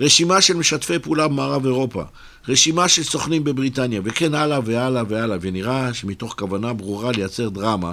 רשימה 0.00 0.40
של 0.40 0.56
משתפי 0.56 0.98
פעולה 0.98 1.28
במערב 1.28 1.64
אירופה, 1.64 2.02
רשימה 2.48 2.88
של 2.88 3.02
סוכנים 3.02 3.44
בבריטניה, 3.44 4.00
וכן 4.04 4.34
הלאה 4.34 4.60
והלאה 4.64 5.02
והלאה, 5.08 5.38
ונראה 5.40 5.94
שמתוך 5.94 6.34
כוונה 6.38 6.72
ברורה 6.72 7.12
לייצר 7.12 7.48
דרמה, 7.48 7.92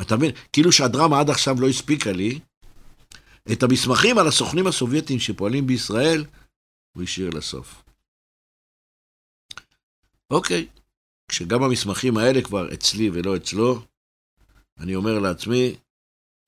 אתה 0.00 0.16
מבין? 0.16 0.30
כאילו 0.52 0.72
שהדרמה 0.72 1.20
עד 1.20 1.30
עכשיו 1.30 1.60
לא 1.60 1.68
הספיקה 1.68 2.12
לי, 2.12 2.38
את 3.52 3.62
המסמכים 3.62 4.18
על 4.18 4.26
הסוכנים 4.26 4.66
הסובייטים 4.66 5.18
שפועלים 5.18 5.66
בישראל, 5.66 6.24
הוא 6.96 7.02
השאיר 7.02 7.30
לסוף. 7.30 7.85
אוקיי, 10.30 10.68
כשגם 11.28 11.62
המסמכים 11.62 12.16
האלה 12.16 12.42
כבר 12.44 12.74
אצלי 12.74 13.10
ולא 13.10 13.36
אצלו, 13.36 13.82
אני 14.78 14.94
אומר 14.94 15.18
לעצמי, 15.18 15.76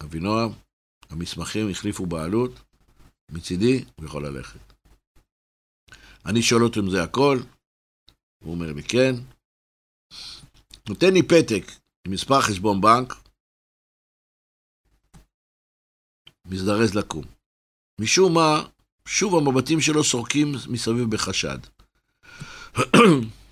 אבינועם, 0.02 0.50
המסמכים 1.10 1.70
החליפו 1.70 2.06
בעלות, 2.06 2.50
מצידי 3.30 3.84
הוא 3.96 4.06
יכול 4.06 4.26
ללכת. 4.26 4.60
אני 6.26 6.42
שואל 6.42 6.62
אותו 6.62 6.80
אם 6.80 6.90
זה 6.90 7.02
הכל, 7.02 7.38
הוא 8.44 8.54
אומר 8.54 8.72
לי 8.72 8.82
כן. 8.82 9.12
נותן 10.88 11.14
לי 11.14 11.22
פתק 11.22 11.72
עם 12.06 12.12
מספר 12.12 12.40
חשבון 12.40 12.80
בנק, 12.80 13.14
מזדרז 16.46 16.94
לקום. 16.94 17.24
משום 18.00 18.34
מה, 18.34 18.68
שוב 19.08 19.34
המבטים 19.34 19.80
שלו 19.80 20.04
סורקים 20.04 20.52
מסביב 20.68 21.10
בחשד. 21.10 21.58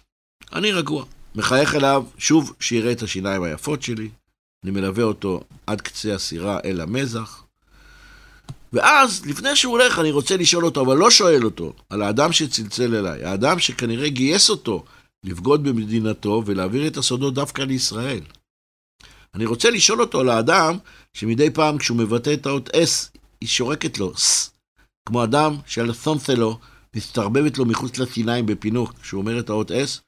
אני 0.52 0.72
רגוע, 0.72 1.04
מחייך 1.34 1.74
אליו, 1.74 2.04
שוב 2.18 2.52
שיראה 2.60 2.92
את 2.92 3.02
השיניים 3.02 3.42
היפות 3.42 3.82
שלי, 3.82 4.08
אני 4.64 4.72
מלווה 4.72 5.04
אותו 5.04 5.44
עד 5.66 5.80
קצה 5.80 6.14
הסירה 6.14 6.58
אל 6.64 6.80
המזח. 6.80 7.42
ואז, 8.72 9.26
לפני 9.26 9.56
שהוא 9.56 9.72
הולך, 9.72 9.98
אני 9.98 10.10
רוצה 10.10 10.36
לשאול 10.36 10.64
אותו, 10.64 10.80
אבל 10.80 10.96
לא 10.96 11.10
שואל 11.10 11.44
אותו, 11.44 11.72
על 11.90 12.02
האדם 12.02 12.32
שצלצל 12.32 12.94
אליי, 12.94 13.24
האדם 13.24 13.58
שכנראה 13.58 14.08
גייס 14.08 14.50
אותו 14.50 14.84
לבגוד 15.24 15.64
במדינתו 15.64 16.42
ולהעביר 16.46 16.86
את 16.86 16.96
הסודות 16.96 17.34
דווקא 17.34 17.62
לישראל. 17.62 18.20
אני 19.34 19.46
רוצה 19.46 19.70
לשאול 19.70 20.00
אותו 20.00 20.20
על 20.20 20.28
האדם 20.28 20.76
שמדי 21.12 21.50
פעם 21.50 21.78
כשהוא 21.78 21.98
מבטא 21.98 22.34
את 22.34 22.46
האות 22.46 22.68
S, 22.68 23.18
היא 23.40 23.48
שורקת 23.48 23.98
לו 23.98 24.16
ס, 24.16 24.50
כמו 25.08 25.24
אדם 25.24 25.56
שעל 25.66 25.92
ת'ונסלו 26.04 26.58
מסתרבבת 26.96 27.58
לו 27.58 27.64
מחוץ 27.64 27.98
לשיניים 27.98 28.46
בפינוק 28.46 28.92
כשהוא 29.02 29.20
אומר 29.20 29.38
את 29.38 29.50
האות 29.50 29.70
S, 29.70 30.00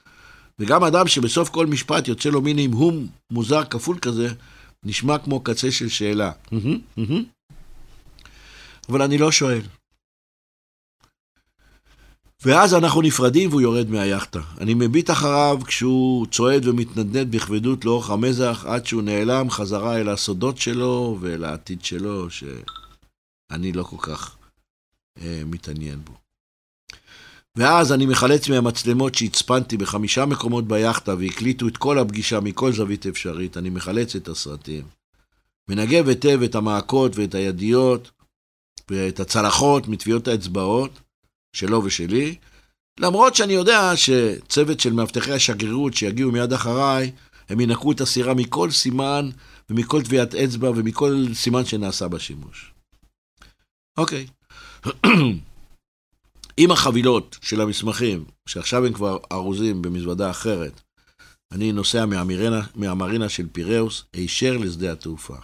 וגם 0.59 0.85
אדם 0.85 1.09
שבסוף 1.09 1.49
כל 1.49 1.67
משפט 1.67 2.09
יוצא 2.09 2.29
לו 2.29 2.41
מין 2.43 2.59
המהום 2.59 3.07
מוזר 3.31 3.65
כפול 3.65 3.99
כזה, 3.99 4.29
נשמע 4.85 5.19
כמו 5.19 5.41
קצה 5.41 5.71
של 5.71 5.89
שאלה. 5.89 6.33
אבל 8.89 9.03
אני 9.03 9.19
לא 9.19 9.33
שואל. 9.33 9.63
ואז 12.45 12.75
אנחנו 12.75 13.03
נפרדים 13.03 13.51
והוא 13.51 13.61
יורד 13.61 13.91
מהיאכטה. 13.91 14.41
אני 14.61 14.75
מביט 14.75 15.11
אחריו 15.11 15.59
כשהוא 15.67 16.27
צועד 16.27 16.67
ומתנדנד 16.67 17.37
בכבדות 17.37 17.85
לאורך 17.85 18.11
המזח 18.11 18.65
עד 18.69 18.87
שהוא 18.87 19.03
נעלם 19.03 19.51
חזרה 19.51 20.01
אל 20.01 20.09
הסודות 20.09 20.59
שלו 20.59 21.19
ואל 21.21 21.45
העתיד 21.45 21.85
שלו, 21.85 22.31
שאני 22.31 23.73
לא 23.73 23.83
כל 23.83 23.97
כך 24.01 24.37
אה, 25.21 25.43
מתעניין 25.47 26.05
בו. 26.05 26.28
ואז 27.59 27.93
אני 27.93 28.07
מחלץ 28.07 28.49
מהמצלמות 28.49 29.15
שהצפנתי 29.15 29.77
בחמישה 29.77 30.27
מקומות 30.27 30.69
ביאכטה 30.69 31.15
והקליטו 31.19 31.69
את 31.69 31.77
כל 31.77 31.99
הפגישה 31.99 32.41
מכל 32.41 32.73
זווית 32.73 33.07
אפשרית, 33.07 33.57
אני 33.57 33.71
מחלץ 33.71 34.17
את 34.17 34.29
הסרטים. 34.29 34.85
מנגב 35.69 36.09
היטב 36.09 36.43
את 36.45 36.55
המעקות 36.55 37.17
ואת 37.17 37.35
הידיות 37.35 38.11
ואת 38.91 39.21
הצלחות 39.21 39.89
מטביעות 39.89 40.29
האצבעות 40.29 41.01
שלו 41.53 41.85
ושלי, 41.85 42.35
למרות 43.01 43.35
שאני 43.35 43.53
יודע 43.53 43.93
שצוות 43.97 44.81
של 44.81 44.93
מאבטחי 44.93 45.33
השגרירות 45.33 45.95
שיגיעו 45.95 46.33
מיד 46.33 46.53
אחריי, 46.53 47.13
הם 47.49 47.61
ינקו 47.61 47.93
את 47.93 48.01
הסירה 48.01 48.35
מכל 48.35 48.71
סימן 48.71 49.31
ומכל 49.71 50.03
טביעת 50.03 50.35
אצבע 50.35 50.71
ומכל 50.71 51.27
סימן 51.35 51.65
שנעשה 51.65 52.09
בשימוש. 52.09 52.73
אוקיי. 53.99 54.27
עם 56.61 56.71
החבילות 56.71 57.39
של 57.43 57.61
המסמכים, 57.61 58.25
שעכשיו 58.49 58.87
הם 58.87 58.93
כבר 58.93 59.19
ארוזים 59.33 59.83
במזוודה 59.83 60.31
אחרת, 60.31 60.81
אני 61.53 61.73
נוסע 61.73 62.07
מהמרינה, 62.07 62.61
מהמרינה 62.75 63.29
של 63.29 63.47
פיראוס 63.53 64.05
הישר 64.13 64.57
לשדה 64.57 64.93
התעופה. 64.93 65.37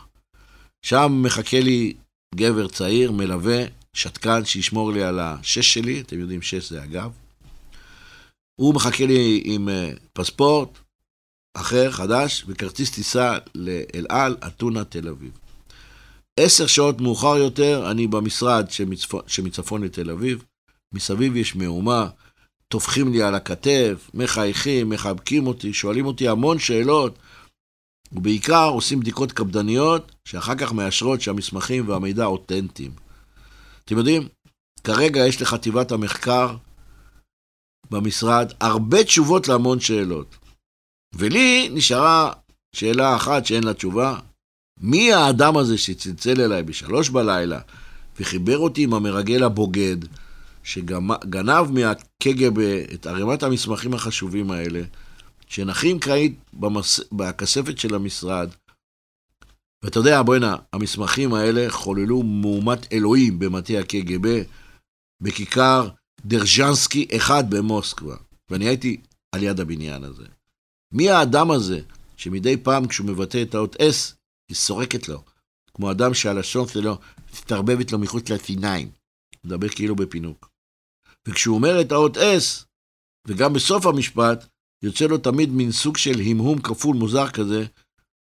שם 0.83 1.21
מחכה 1.23 1.61
לי 1.61 1.95
גבר 2.35 2.69
צעיר, 2.69 3.13
מלווה, 3.13 3.65
שתקן, 3.93 4.45
שישמור 4.45 4.93
לי 4.93 5.03
על 5.03 5.19
השש 5.21 5.75
שלי, 5.75 6.01
אתם 6.01 6.21
יודעים, 6.21 6.43
שש 6.43 6.71
זה 6.71 6.85
אגב. 6.85 7.11
הוא 8.61 8.75
מחכה 8.75 9.07
לי 9.07 9.43
עם 9.45 9.69
uh, 9.69 9.99
פספורט 10.13 10.79
אחר, 11.55 11.91
חדש, 11.91 12.45
וכרטיס 12.47 12.91
טיסה 12.91 13.39
לאל 13.55 14.07
על, 14.09 14.37
אתונה, 14.47 14.85
תל 14.85 15.09
אביב. 15.09 15.39
עשר 16.37 16.67
שעות 16.67 17.01
מאוחר 17.01 17.37
יותר, 17.37 17.91
אני 17.91 18.07
במשרד 18.07 18.71
שמצפון, 18.71 19.23
שמצפון 19.27 19.85
לתל 19.85 20.11
אביב. 20.11 20.45
מסביב 20.95 21.37
יש 21.37 21.57
מהומה, 21.57 22.09
טופחים 22.69 23.13
לי 23.13 23.23
על 23.23 23.35
הכתף, 23.35 24.11
מחייכים, 24.15 24.91
מחבקים 24.91 25.47
אותי, 25.47 25.73
שואלים 25.73 26.07
אותי 26.07 26.29
המון 26.29 26.59
שאלות, 26.59 27.19
ובעיקר 28.13 28.69
עושים 28.69 29.01
בדיקות 29.01 29.33
קפדניות, 29.33 30.13
שאחר 30.25 30.55
כך 30.55 30.73
מאשרות 30.73 31.21
שהמסמכים 31.21 31.89
והמידע 31.89 32.25
אותנטיים. 32.25 32.91
אתם 33.85 33.99
יודעים, 33.99 34.29
כרגע 34.85 35.27
יש 35.27 35.43
לחטיבת 35.43 35.93
המחקר 35.93 36.57
במשרד 37.91 38.53
הרבה 38.61 39.05
תשובות 39.05 39.49
להמון 39.49 39.81
שאלות. 39.81 40.37
ולי 41.15 41.69
נשארה 41.73 42.33
שאלה 42.77 43.17
אחת 43.17 43.47
שאין 43.47 43.65
לה 43.65 43.75
תשובה, 43.75 44.19
מי 44.81 45.13
האדם 45.13 45.57
הזה 45.57 45.79
שצלצל 45.79 46.41
אליי 46.41 46.63
בשלוש 46.63 47.09
בלילה 47.09 47.61
וחיבר 48.21 48.59
אותי 48.59 48.83
עם 48.83 48.95
המרגל 48.95 49.43
הבוגד, 49.43 49.97
שגנב 50.65 51.71
מהקג"ב 51.73 52.59
את 52.95 53.07
ערימת 53.07 53.43
המסמכים 53.43 53.95
החשובים 53.95 54.51
האלה, 54.51 54.83
שנחים 55.47 56.01
כעת 56.01 56.33
במס... 56.53 57.01
בכספת 57.13 57.79
של 57.79 57.95
המשרד. 57.95 58.51
ואתה 59.83 59.99
יודע, 59.99 60.23
בוא'נה, 60.23 60.57
המסמכים 60.73 61.35
האלה 61.35 61.71
חוללו 61.71 62.23
מהומת 62.23 62.93
אלוהים 62.93 63.39
במטה 63.39 63.79
הקג"ב, 63.79 64.43
בכיכר 65.23 65.89
דרז'נסקי 66.25 67.07
1 67.17 67.45
במוסקבה. 67.49 68.17
ואני 68.51 68.65
הייתי 68.65 69.01
על 69.35 69.43
יד 69.43 69.61
הבניין 69.61 70.05
הזה. 70.05 70.25
מי 70.93 71.11
האדם 71.11 71.51
הזה 71.51 71.81
שמדי 72.17 72.57
פעם 72.57 72.87
כשהוא 72.87 73.07
מבטא 73.07 73.43
את 73.43 73.55
האות 73.55 73.77
S, 73.77 74.15
היא 74.49 74.57
סורקת 74.57 75.09
לו, 75.09 75.23
כמו 75.75 75.91
אדם 75.91 76.15
שהלשון 76.15 76.69
שלו 76.69 76.99
מתערבבת 77.33 77.93
לו 77.93 77.99
מחוץ 77.99 78.31
לשיניים. 78.31 78.91
מדבר 79.45 79.69
כאילו 79.69 79.97
בפינוק. 79.97 80.54
וכשהוא 81.29 81.57
אומר 81.57 81.81
את 81.81 81.93
האות 81.93 82.17
S, 82.17 82.65
וגם 83.29 83.53
בסוף 83.53 83.87
המשפט, 83.87 84.49
יוצא 84.85 85.05
לו 85.05 85.19
תמיד 85.19 85.49
מין 85.49 85.73
סוג 85.73 85.97
של 85.97 86.21
המהום 86.31 86.63
כפול 86.63 86.97
מוזר 86.97 87.31
כזה, 87.31 87.65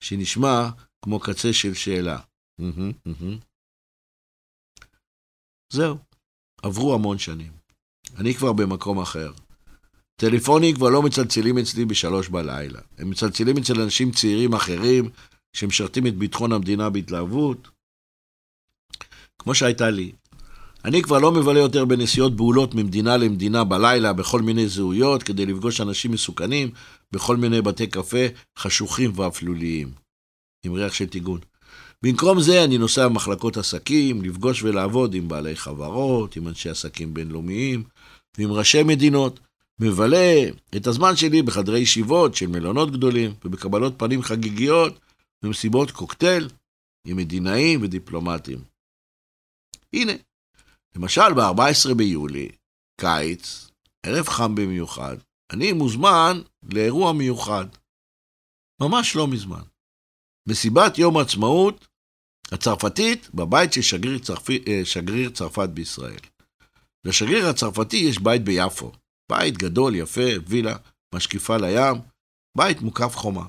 שנשמע 0.03 0.69
כמו 1.01 1.19
קצה 1.19 1.53
של 1.53 1.73
שאלה. 1.73 2.19
זהו, 5.73 5.97
עברו 6.63 6.93
המון 6.93 7.17
שנים. 7.17 7.51
אני 8.17 8.33
כבר 8.33 8.53
במקום 8.53 9.01
אחר. 9.01 9.31
טלפונים 10.15 10.75
כבר 10.75 10.89
לא 10.89 11.01
מצלצלים 11.01 11.57
אצלי 11.57 11.85
בשלוש 11.85 12.29
בלילה. 12.29 12.81
הם 12.97 13.09
מצלצלים 13.09 13.57
אצל 13.57 13.81
אנשים 13.81 14.11
צעירים 14.11 14.53
אחרים 14.53 15.09
שמשרתים 15.53 16.07
את 16.07 16.13
ביטחון 16.15 16.51
המדינה 16.51 16.89
בהתלהבות, 16.89 17.67
כמו 19.39 19.55
שהייתה 19.55 19.89
לי. 19.89 20.11
אני 20.85 21.01
כבר 21.01 21.19
לא 21.19 21.31
מבלה 21.31 21.59
יותר 21.59 21.85
בנסיעות 21.85 22.35
בהולות 22.35 22.75
ממדינה 22.75 23.17
למדינה 23.17 23.63
בלילה 23.63 24.13
בכל 24.13 24.41
מיני 24.41 24.67
זהויות 24.67 25.23
כדי 25.23 25.45
לפגוש 25.45 25.81
אנשים 25.81 26.11
מסוכנים 26.11 26.71
בכל 27.11 27.37
מיני 27.37 27.61
בתי 27.61 27.87
קפה 27.87 28.25
חשוכים 28.57 29.11
ואפלוליים, 29.15 29.91
עם 30.65 30.73
ריח 30.73 30.93
של 30.93 31.05
טיגון. 31.07 31.39
במקום 32.03 32.41
זה 32.41 32.63
אני 32.63 32.77
נוסע 32.77 33.07
במחלקות 33.07 33.57
עסקים, 33.57 34.21
לפגוש 34.21 34.63
ולעבוד 34.63 35.13
עם 35.13 35.27
בעלי 35.27 35.55
חברות, 35.55 36.35
עם 36.35 36.47
אנשי 36.47 36.69
עסקים 36.69 37.13
בינלאומיים 37.13 37.83
ועם 38.37 38.51
ראשי 38.51 38.83
מדינות. 38.83 39.39
מבלה 39.79 40.49
את 40.75 40.87
הזמן 40.87 41.15
שלי 41.15 41.41
בחדרי 41.41 41.79
ישיבות 41.79 42.35
של 42.35 42.47
מלונות 42.47 42.91
גדולים 42.91 43.33
ובקבלות 43.45 43.93
פנים 43.97 44.21
חגיגיות 44.21 44.99
במסיבות 45.43 45.91
קוקטייל 45.91 46.49
עם 47.07 47.17
מדינאים 47.17 47.79
ודיפלומטים. 47.83 48.59
הנה, 49.93 50.13
למשל, 50.95 51.33
ב-14 51.35 51.93
ביולי, 51.97 52.49
קיץ, 53.01 53.71
ערב 54.05 54.27
חם 54.27 54.55
במיוחד, 54.55 55.17
אני 55.51 55.71
מוזמן 55.71 56.41
לאירוע 56.73 57.13
מיוחד. 57.13 57.65
ממש 58.81 59.15
לא 59.15 59.27
מזמן. 59.27 59.63
מסיבת 60.49 60.97
יום 60.97 61.17
העצמאות 61.17 61.87
הצרפתית 62.51 63.29
בבית 63.29 63.73
של 63.73 63.81
שגריר, 63.81 64.19
צרפ... 64.19 64.49
אה, 64.49 64.85
שגריר 64.85 65.29
צרפת 65.29 65.69
בישראל. 65.69 66.19
לשגריר 67.05 67.47
הצרפתי 67.47 67.97
יש 67.97 68.17
בית 68.19 68.43
ביפו. 68.43 68.91
בית 69.31 69.57
גדול, 69.57 69.95
יפה, 69.95 70.29
וילה, 70.47 70.75
משקיפה 71.15 71.57
לים, 71.57 72.01
בית 72.57 72.81
מוקף 72.81 73.15
חומה. 73.15 73.45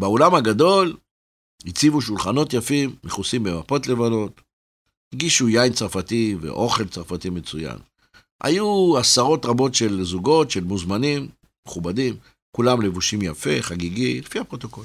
באולם 0.00 0.34
הגדול 0.34 0.96
הציבו 1.66 2.00
שולחנות 2.00 2.52
יפים, 2.52 2.96
מכוסים 3.04 3.42
במפות 3.42 3.86
לבנות, 3.86 4.40
הגישו 5.12 5.48
יין 5.48 5.72
צרפתי 5.72 6.36
ואוכל 6.40 6.88
צרפתי 6.88 7.30
מצוין. 7.30 7.76
היו 8.44 8.98
עשרות 8.98 9.44
רבות 9.46 9.74
של 9.74 10.04
זוגות, 10.04 10.50
של 10.50 10.64
מוזמנים, 10.64 11.28
מכובדים, 11.68 12.16
כולם 12.56 12.82
לבושים 12.82 13.22
יפה, 13.22 13.50
חגיגי, 13.60 14.20
לפי 14.20 14.38
הפרוטוקול. 14.38 14.84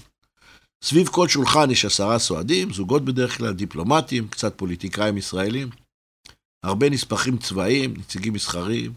סביב 0.84 1.08
כל 1.08 1.28
שולחן 1.28 1.72
יש 1.72 1.86
עשרה 1.86 2.20
סועדים, 2.20 2.74
זוגות 2.74 3.06
בדרך 3.06 3.38
כלל, 3.38 3.54
דיפלומטים, 3.54 4.28
קצת 4.28 4.58
פוליטיקאים 4.58 5.18
ישראלים, 5.18 5.70
הרבה 6.66 6.90
נספחים 6.90 7.38
צבאיים, 7.38 7.94
נציגים 7.98 8.34
מסחריים, 8.34 8.94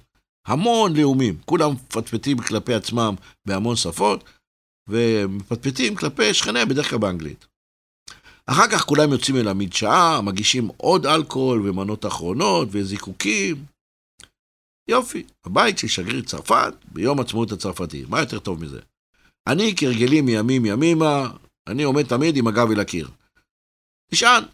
המון 0.47 0.97
לאומים, 0.97 1.39
כולם 1.45 1.73
מפטפטים 1.73 2.39
כלפי 2.39 2.75
עצמם 2.75 3.15
בהמון 3.47 3.77
שפות, 3.77 4.25
ומפטפטים 4.89 5.97
כלפי 5.97 6.35
שכניהם 6.35 6.69
בדרך 6.69 6.91
כלל 6.91 6.99
באנגלית. 6.99 7.47
אחר 8.53 8.69
כך 8.73 8.85
כולם 8.85 9.13
יוצאים 9.13 9.37
אל 9.37 9.49
המדשאה, 9.49 10.21
מגישים 10.21 10.69
עוד 10.77 11.07
אלכוהול 11.07 11.69
ומנות 11.69 12.07
אחרונות 12.07 12.69
וזיקוקים. 12.71 13.65
יופי, 14.89 15.27
הבית 15.45 15.79
של 15.79 15.89
שגריר 15.89 16.23
צרפת 16.23 16.75
ביום 16.85 17.21
עצמאות 17.21 17.53
הצרפתי, 17.53 18.05
מה 18.09 18.21
יותר 18.21 18.39
טוב 18.39 18.65
מזה? 18.65 18.81
אני 19.49 19.75
כרגלי 19.77 20.21
מימים 20.21 20.67
ימימה, 20.67 21.31
אני 21.67 21.83
עומד 21.83 22.03
תמיד 22.03 22.37
עם 22.37 22.47
הגב 22.47 22.71
אל 22.71 22.81
הקיר. 22.81 23.09
נשען. 24.13 24.45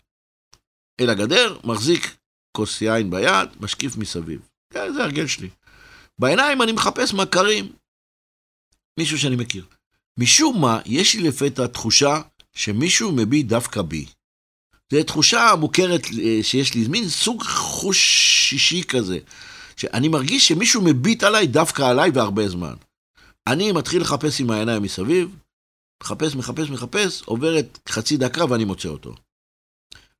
אל 1.00 1.10
הגדר, 1.10 1.58
מחזיק 1.64 2.16
כוס 2.56 2.82
יין 2.82 3.10
ביד, 3.10 3.48
משקיף 3.60 3.96
מסביב. 3.96 4.48
כן, 4.72 4.92
זה 4.92 5.04
הרגל 5.04 5.26
שלי. 5.26 5.48
בעיניים 6.20 6.62
אני 6.62 6.72
מחפש 6.72 7.14
מכרים. 7.14 7.72
מישהו 8.98 9.18
שאני 9.18 9.36
מכיר. 9.36 9.66
משום 10.18 10.60
מה, 10.60 10.80
יש 10.86 11.14
לי 11.14 11.28
לפתע 11.28 11.66
תחושה 11.66 12.20
שמישהו 12.56 13.12
מביט 13.12 13.46
דווקא 13.46 13.82
בי. 13.82 14.06
זו 14.92 15.02
תחושה 15.02 15.54
מוכרת 15.60 16.00
אה, 16.04 16.38
שיש 16.42 16.74
לי, 16.74 16.88
מין 16.88 17.08
סוג 17.08 17.42
חוש 17.42 17.98
שישי 18.48 18.82
כזה. 18.82 19.18
שאני 19.76 20.08
מרגיש 20.08 20.48
שמישהו 20.48 20.82
מביט 20.84 21.22
עליי 21.22 21.46
דווקא 21.46 21.82
עליי 21.82 22.10
והרבה 22.14 22.48
זמן. 22.48 22.74
אני 23.46 23.72
מתחיל 23.72 24.02
לחפש 24.02 24.40
עם 24.40 24.50
העיניים 24.50 24.82
מסביב, 24.82 25.36
מחפש, 26.02 26.34
מחפש, 26.36 26.70
מחפש, 26.70 27.22
עוברת 27.22 27.78
חצי 27.88 28.16
דקה 28.16 28.44
ואני 28.50 28.64
מוצא 28.64 28.88
אותו. 28.88 29.14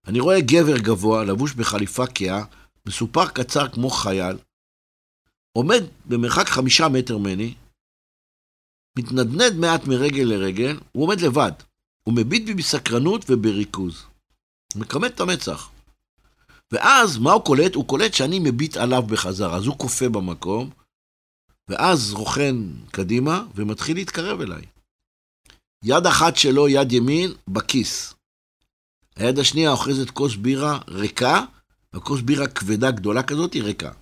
אני 0.06 0.20
רואה 0.20 0.40
גבר 0.40 0.78
גבוה, 0.78 1.24
לבוש 1.24 1.52
בחליפה 1.52 2.04
כהה, 2.14 2.44
מסופר 2.86 3.28
קצר 3.28 3.68
כמו 3.68 3.90
חייל, 3.90 4.36
עומד 5.52 5.82
במרחק 6.06 6.48
חמישה 6.48 6.88
מטר 6.88 7.18
ממני, 7.18 7.54
מתנדנד 8.98 9.54
מעט 9.54 9.86
מרגל 9.86 10.22
לרגל, 10.22 10.78
הוא 10.92 11.04
עומד 11.04 11.20
לבד. 11.20 11.52
הוא 12.06 12.14
מביט 12.14 12.46
בי 12.46 12.54
בסקרנות 12.54 13.24
ובריכוז. 13.28 14.04
מקמט 14.76 15.14
את 15.14 15.20
המצח. 15.20 15.70
ואז, 16.72 17.18
מה 17.18 17.32
הוא 17.32 17.44
קולט? 17.44 17.74
הוא 17.74 17.88
קולט 17.88 18.14
שאני 18.14 18.38
מביט 18.38 18.76
עליו 18.76 19.02
בחזרה, 19.02 19.56
אז 19.56 19.66
הוא 19.66 19.78
כופה 19.78 20.08
במקום, 20.08 20.70
ואז 21.68 22.12
רוכן 22.12 22.56
קדימה 22.90 23.44
ומתחיל 23.54 23.96
להתקרב 23.96 24.40
אליי. 24.40 24.62
יד 25.84 26.06
אחת 26.06 26.36
שלו, 26.36 26.68
יד 26.68 26.92
ימין, 26.92 27.32
בכיס. 27.48 28.14
היד 29.16 29.38
השנייה 29.38 29.70
אוחזת 29.70 30.10
כוס 30.10 30.34
בירה 30.34 30.78
ריקה, 30.88 31.44
וכוס 31.94 32.20
בירה 32.20 32.48
כבדה 32.48 32.90
גדולה 32.90 33.22
כזאת 33.22 33.52
היא 33.52 33.62
ריקה. 33.62 33.92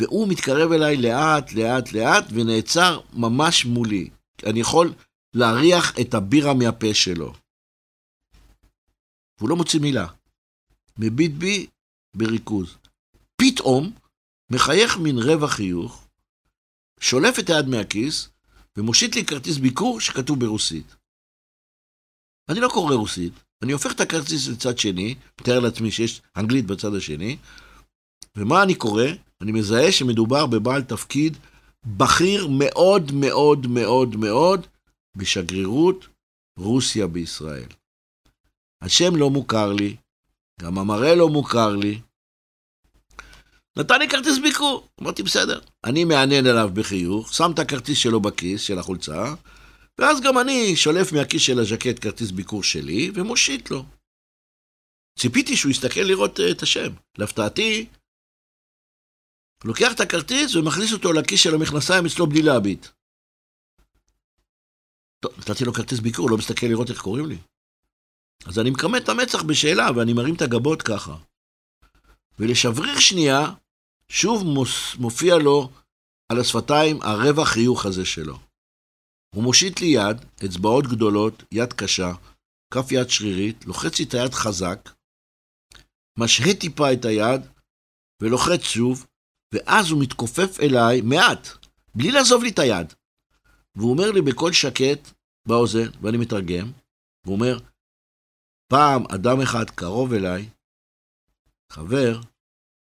והוא 0.00 0.28
מתקרב 0.28 0.72
אליי 0.72 0.96
לאט, 0.96 1.52
לאט, 1.52 1.92
לאט, 1.92 2.24
ונעצר 2.30 3.00
ממש 3.12 3.64
מולי. 3.64 4.10
אני 4.46 4.60
יכול 4.60 4.92
להריח 5.34 5.98
את 6.00 6.14
הבירה 6.14 6.54
מהפה 6.54 6.94
שלו. 6.94 7.32
והוא 9.38 9.50
לא 9.50 9.56
מוציא 9.56 9.80
מילה. 9.80 10.06
מביט 10.98 11.32
בי 11.32 11.66
בריכוז. 12.16 12.76
פתאום 13.36 13.92
מחייך 14.52 14.98
מין 14.98 15.16
רבע 15.18 15.46
חיוך, 15.46 16.08
שולף 17.00 17.38
את 17.38 17.50
היד 17.50 17.66
מהכיס, 17.66 18.28
ומושיט 18.76 19.14
לי 19.14 19.24
כרטיס 19.24 19.56
ביקור 19.56 20.00
שכתוב 20.00 20.40
ברוסית. 20.40 20.96
אני 22.48 22.60
לא 22.60 22.68
קורא 22.68 22.94
רוסית, 22.94 23.32
אני 23.62 23.72
הופך 23.72 23.92
את 23.92 24.00
הכרטיס 24.00 24.48
לצד 24.48 24.78
שני, 24.78 25.14
מתאר 25.40 25.60
לעצמי 25.60 25.90
שיש 25.90 26.22
אנגלית 26.36 26.66
בצד 26.66 26.94
השני, 26.94 27.36
ומה 28.36 28.62
אני 28.62 28.74
קורא? 28.74 29.04
אני 29.40 29.52
מזהה 29.52 29.92
שמדובר 29.92 30.46
בבעל 30.46 30.82
תפקיד 30.82 31.36
בכיר 31.86 32.48
מאוד 32.48 33.12
מאוד 33.12 33.66
מאוד 33.66 34.16
מאוד 34.16 34.66
בשגרירות 35.16 36.06
רוסיה 36.58 37.06
בישראל. 37.06 37.68
השם 38.82 39.16
לא 39.16 39.30
מוכר 39.30 39.72
לי, 39.72 39.96
גם 40.60 40.78
המראה 40.78 41.14
לא 41.14 41.28
מוכר 41.28 41.76
לי. 41.76 42.00
נתן 43.76 43.98
לי 43.98 44.08
כרטיס 44.08 44.38
ביקור, 44.42 44.88
אמרתי 45.02 45.22
בסדר. 45.22 45.60
אני 45.84 46.04
מעניין 46.04 46.46
אליו 46.46 46.70
בחיוך, 46.74 47.34
שם 47.34 47.50
את 47.54 47.58
הכרטיס 47.58 47.98
שלו 47.98 48.20
בכיס 48.20 48.62
של 48.62 48.78
החולצה, 48.78 49.34
ואז 49.98 50.20
גם 50.20 50.38
אני 50.38 50.76
שולף 50.76 51.12
מהכיס 51.12 51.42
של 51.42 51.58
הז'קט 51.58 52.02
כרטיס 52.02 52.30
ביקור 52.30 52.62
שלי 52.62 53.10
ומושיט 53.14 53.70
לו. 53.70 53.84
ציפיתי 55.18 55.56
שהוא 55.56 55.70
יסתכל 55.70 56.00
לראות 56.00 56.40
אה, 56.40 56.50
את 56.50 56.62
השם. 56.62 56.92
להפתעתי, 57.18 57.86
לוקח 59.64 59.92
את 59.92 60.00
הכרטיס 60.00 60.54
ומכניס 60.54 60.92
אותו 60.92 61.12
לכיס 61.12 61.40
של 61.40 61.54
המכנסיים 61.54 62.06
אצלו 62.06 62.26
בלי 62.26 62.42
להביט. 62.42 62.86
טוב, 65.20 65.32
נתתי 65.38 65.64
לו 65.64 65.72
כרטיס 65.72 65.98
ביקור, 65.98 66.22
הוא 66.22 66.30
לא 66.30 66.38
מסתכל 66.38 66.66
לראות 66.66 66.90
איך 66.90 67.00
קוראים 67.00 67.26
לי. 67.26 67.38
אז 68.46 68.58
אני 68.58 68.70
מקמט 68.70 69.02
את 69.04 69.08
המצח 69.08 69.42
בשאלה, 69.42 69.88
ואני 69.96 70.12
מרים 70.12 70.34
את 70.34 70.42
הגבות 70.42 70.82
ככה. 70.82 71.16
ולשבריך 72.38 73.00
שנייה, 73.00 73.52
שוב 74.08 74.44
מוס, 74.44 74.94
מופיע 74.98 75.38
לו 75.38 75.70
על 76.32 76.40
השפתיים 76.40 77.02
הרבע 77.02 77.44
חיוך 77.44 77.86
הזה 77.86 78.04
שלו. 78.04 78.38
הוא 79.34 79.44
מושיט 79.44 79.80
לי 79.80 79.86
יד, 79.86 80.16
אצבעות 80.44 80.86
גדולות, 80.86 81.42
יד 81.52 81.72
קשה, 81.72 82.12
כף 82.74 82.92
יד 82.92 83.10
שרירית, 83.10 83.64
לוחץ 83.64 83.98
לי 83.98 84.04
את 84.04 84.14
היד 84.14 84.34
חזק, 84.34 84.90
משהה 86.18 86.54
טיפה 86.54 86.92
את 86.92 87.04
היד, 87.04 87.40
ולוחץ 88.22 88.62
שוב, 88.62 89.06
ואז 89.54 89.90
הוא 89.90 90.02
מתכופף 90.02 90.60
אליי 90.60 91.00
מעט, 91.00 91.48
בלי 91.94 92.10
לעזוב 92.10 92.42
לי 92.42 92.50
את 92.50 92.58
היד. 92.58 92.94
והוא 93.76 93.90
אומר 93.90 94.10
לי 94.10 94.22
בקול 94.22 94.52
שקט 94.52 95.10
באוזן, 95.48 95.90
ואני 96.02 96.18
מתרגם, 96.18 96.72
והוא 97.24 97.36
אומר, 97.36 97.58
פעם 98.72 99.02
אדם 99.14 99.40
אחד 99.42 99.70
קרוב 99.70 100.12
אליי, 100.12 100.48
חבר, 101.72 102.20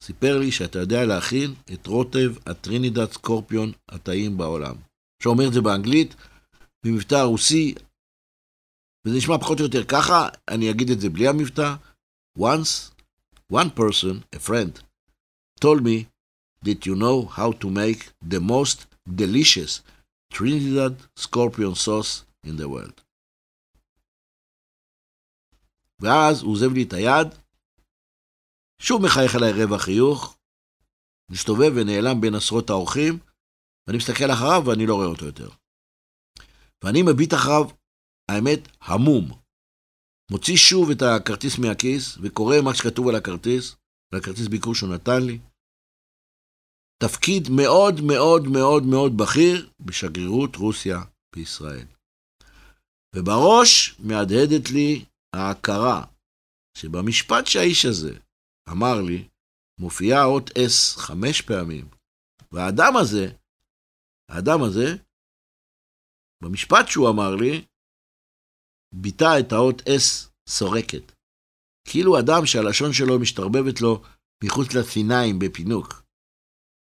סיפר 0.03 0.37
לי 0.39 0.51
שאתה 0.51 0.79
יודע 0.79 1.05
להכין 1.05 1.53
את 1.73 1.87
רוטב 1.87 2.49
הטרינידד 2.49 3.11
סקורפיון 3.11 3.71
הטעים 3.89 4.37
בעולם. 4.37 4.75
שאומר 5.23 5.47
את 5.47 5.53
זה 5.53 5.61
באנגלית, 5.61 6.15
במבטא 6.85 7.15
הרוסי, 7.15 7.75
וזה 9.05 9.17
נשמע 9.17 9.37
פחות 9.37 9.59
או 9.59 9.65
יותר 9.65 9.83
ככה, 9.85 10.29
אני 10.47 10.71
אגיד 10.71 10.89
את 10.89 10.99
זה 10.99 11.09
בלי 11.09 11.27
המבטא. 11.27 11.75
once, 12.37 12.91
one 13.49 13.69
person, 13.69 14.23
a 14.33 14.39
friend, 14.39 14.81
told 15.59 15.83
me 15.83 16.07
that 16.63 16.85
you 16.85 16.95
know 16.95 17.25
how 17.25 17.51
to 17.51 17.69
make 17.69 18.11
the 18.21 18.39
most 18.39 18.87
delicious 19.15 19.81
Trinidad 20.33 20.95
scorpion 21.15 21.75
sauce 21.75 22.25
in 22.45 22.57
the 22.57 22.67
world. 22.67 23.01
ואז 26.01 26.41
הוא 26.41 26.51
עוזב 26.51 26.73
לי 26.73 26.83
את 26.83 26.93
היד, 26.93 27.27
שוב 28.81 29.01
מחייך 29.05 29.35
אליי 29.35 29.63
רבע 29.63 29.77
חיוך, 29.77 30.37
מסתובב 31.31 31.71
ונעלם 31.75 32.21
בין 32.21 32.35
עשרות 32.35 32.69
האורחים, 32.69 33.19
ואני 33.87 33.97
מסתכל 33.97 34.31
אחריו 34.33 34.61
ואני 34.65 34.85
לא 34.87 34.95
רואה 34.95 35.07
אותו 35.07 35.25
יותר. 35.25 35.49
ואני 36.83 37.01
מביט 37.01 37.33
אחריו, 37.33 37.65
האמת, 38.29 38.59
המום. 38.81 39.31
מוציא 40.31 40.57
שוב 40.57 40.89
את 40.91 41.01
הכרטיס 41.01 41.59
מהכיס, 41.59 42.17
וקורא 42.21 42.55
מה 42.63 42.75
שכתוב 42.75 43.07
על 43.07 43.15
הכרטיס, 43.15 43.75
על 44.13 44.19
הכרטיס 44.19 44.47
ביקור 44.47 44.75
שהוא 44.75 44.93
נתן 44.95 45.21
לי. 45.25 45.39
תפקיד 47.03 47.43
מאוד 47.49 48.01
מאוד 48.01 48.43
מאוד 48.47 48.83
מאוד 48.83 49.17
בכיר 49.17 49.69
בשגרירות 49.79 50.55
רוסיה 50.55 50.99
בישראל. 51.35 51.87
ובראש 53.15 53.95
מהדהדת 53.99 54.69
לי 54.69 55.05
ההכרה 55.35 56.05
שבמשפט 56.77 57.45
שהאיש 57.45 57.85
הזה 57.85 58.19
אמר 58.71 59.01
לי, 59.01 59.27
מופיעה 59.79 60.23
אות 60.25 60.49
אס 60.57 60.95
חמש 60.95 61.41
פעמים. 61.41 61.89
והאדם 62.51 62.93
הזה, 63.01 63.31
האדם 64.29 64.63
הזה, 64.63 64.95
במשפט 66.43 66.87
שהוא 66.87 67.09
אמר 67.09 67.35
לי, 67.35 67.65
ביטא 68.93 69.39
את 69.39 69.51
האות 69.51 69.81
אס 69.87 70.31
סורקת. 70.49 71.11
כאילו 71.87 72.19
אדם 72.19 72.45
שהלשון 72.45 72.93
שלו 72.93 73.19
משתרבבת 73.19 73.81
לו 73.81 74.03
מחוץ 74.43 74.73
לסיניים 74.73 75.39
בפינוק. 75.39 76.08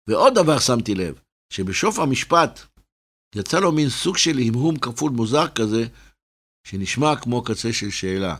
ועוד 0.09 0.35
דבר 0.35 0.59
שמתי 0.59 0.95
לב, 0.95 1.21
שבשוף 1.53 1.99
המשפט 1.99 2.61
יצא 3.35 3.61
לו 3.61 3.73
מין 3.73 3.89
סוג 3.89 4.17
של 4.17 4.39
המהום 4.39 4.79
כפול 4.79 5.11
מוזר 5.11 5.49
כזה, 5.49 5.87
שנשמע 6.67 7.17
כמו 7.17 7.45
קצה 7.45 7.73
של 7.73 7.91
שאלה. 7.91 8.37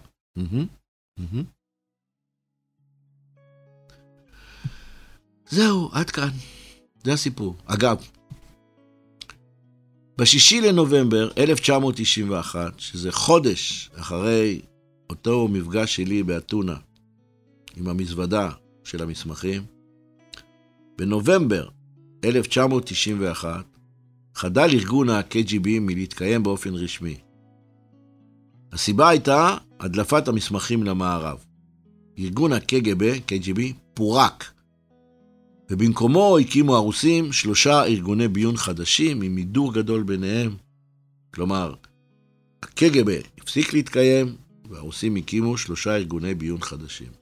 זהו, 5.49 5.91
עד 5.93 6.11
כאן. 6.11 6.31
זה 7.05 7.13
הסיפור. 7.13 7.57
אגב, 7.65 7.97
בשישי 10.19 10.61
לנובמבר 10.61 11.31
1991, 11.39 12.81
שזה 12.81 13.13
חודש 13.13 13.91
אחרי 13.95 14.61
אותו 15.11 15.49
מפגש 15.49 15.97
שלי 15.97 16.23
באתונה 16.23 16.77
עם 17.77 17.89
המזוודה 17.89 18.51
של 18.85 19.03
המסמכים, 19.03 19.76
בנובמבר 20.99 21.69
1991 22.25 23.65
חדל 24.35 24.69
ארגון 24.73 25.09
ה-KGB 25.09 25.69
מלהתקיים 25.81 26.43
באופן 26.43 26.75
רשמי. 26.75 27.17
הסיבה 28.73 29.09
הייתה 29.09 29.57
הדלפת 29.81 30.29
המסמכים 30.29 30.83
למערב. 30.83 31.45
ארגון 32.19 32.53
ה-KGB, 32.53 33.03
KGB, 33.29 33.61
פורק, 33.95 34.53
ובמקומו 35.71 36.39
הקימו 36.39 36.77
הרוסים 36.77 37.33
שלושה 37.33 37.85
ארגוני 37.85 38.29
ביון 38.29 38.57
חדשים 38.57 39.23
עם 39.23 39.35
מידור 39.35 39.75
גדול 39.75 40.03
ביניהם. 40.03 40.57
כלומר, 41.35 41.75
הקג"ב 42.63 43.21
הפסיק 43.39 43.73
להתקיים, 43.73 44.37
והרוסים 44.71 45.17
הקימו 45.17 45.59
שלושה 45.59 45.97
ארגוני 45.97 46.35
ביון 46.35 46.61
חדשים. 46.61 47.13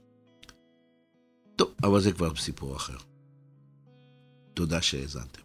טוב, 1.55 1.71
אבל 1.83 1.99
זה 1.99 2.11
כבר 2.11 2.35
סיפור 2.35 2.75
אחר. 2.75 3.14
toda 4.55 4.77
a 4.77 4.81
exante. 4.81 5.44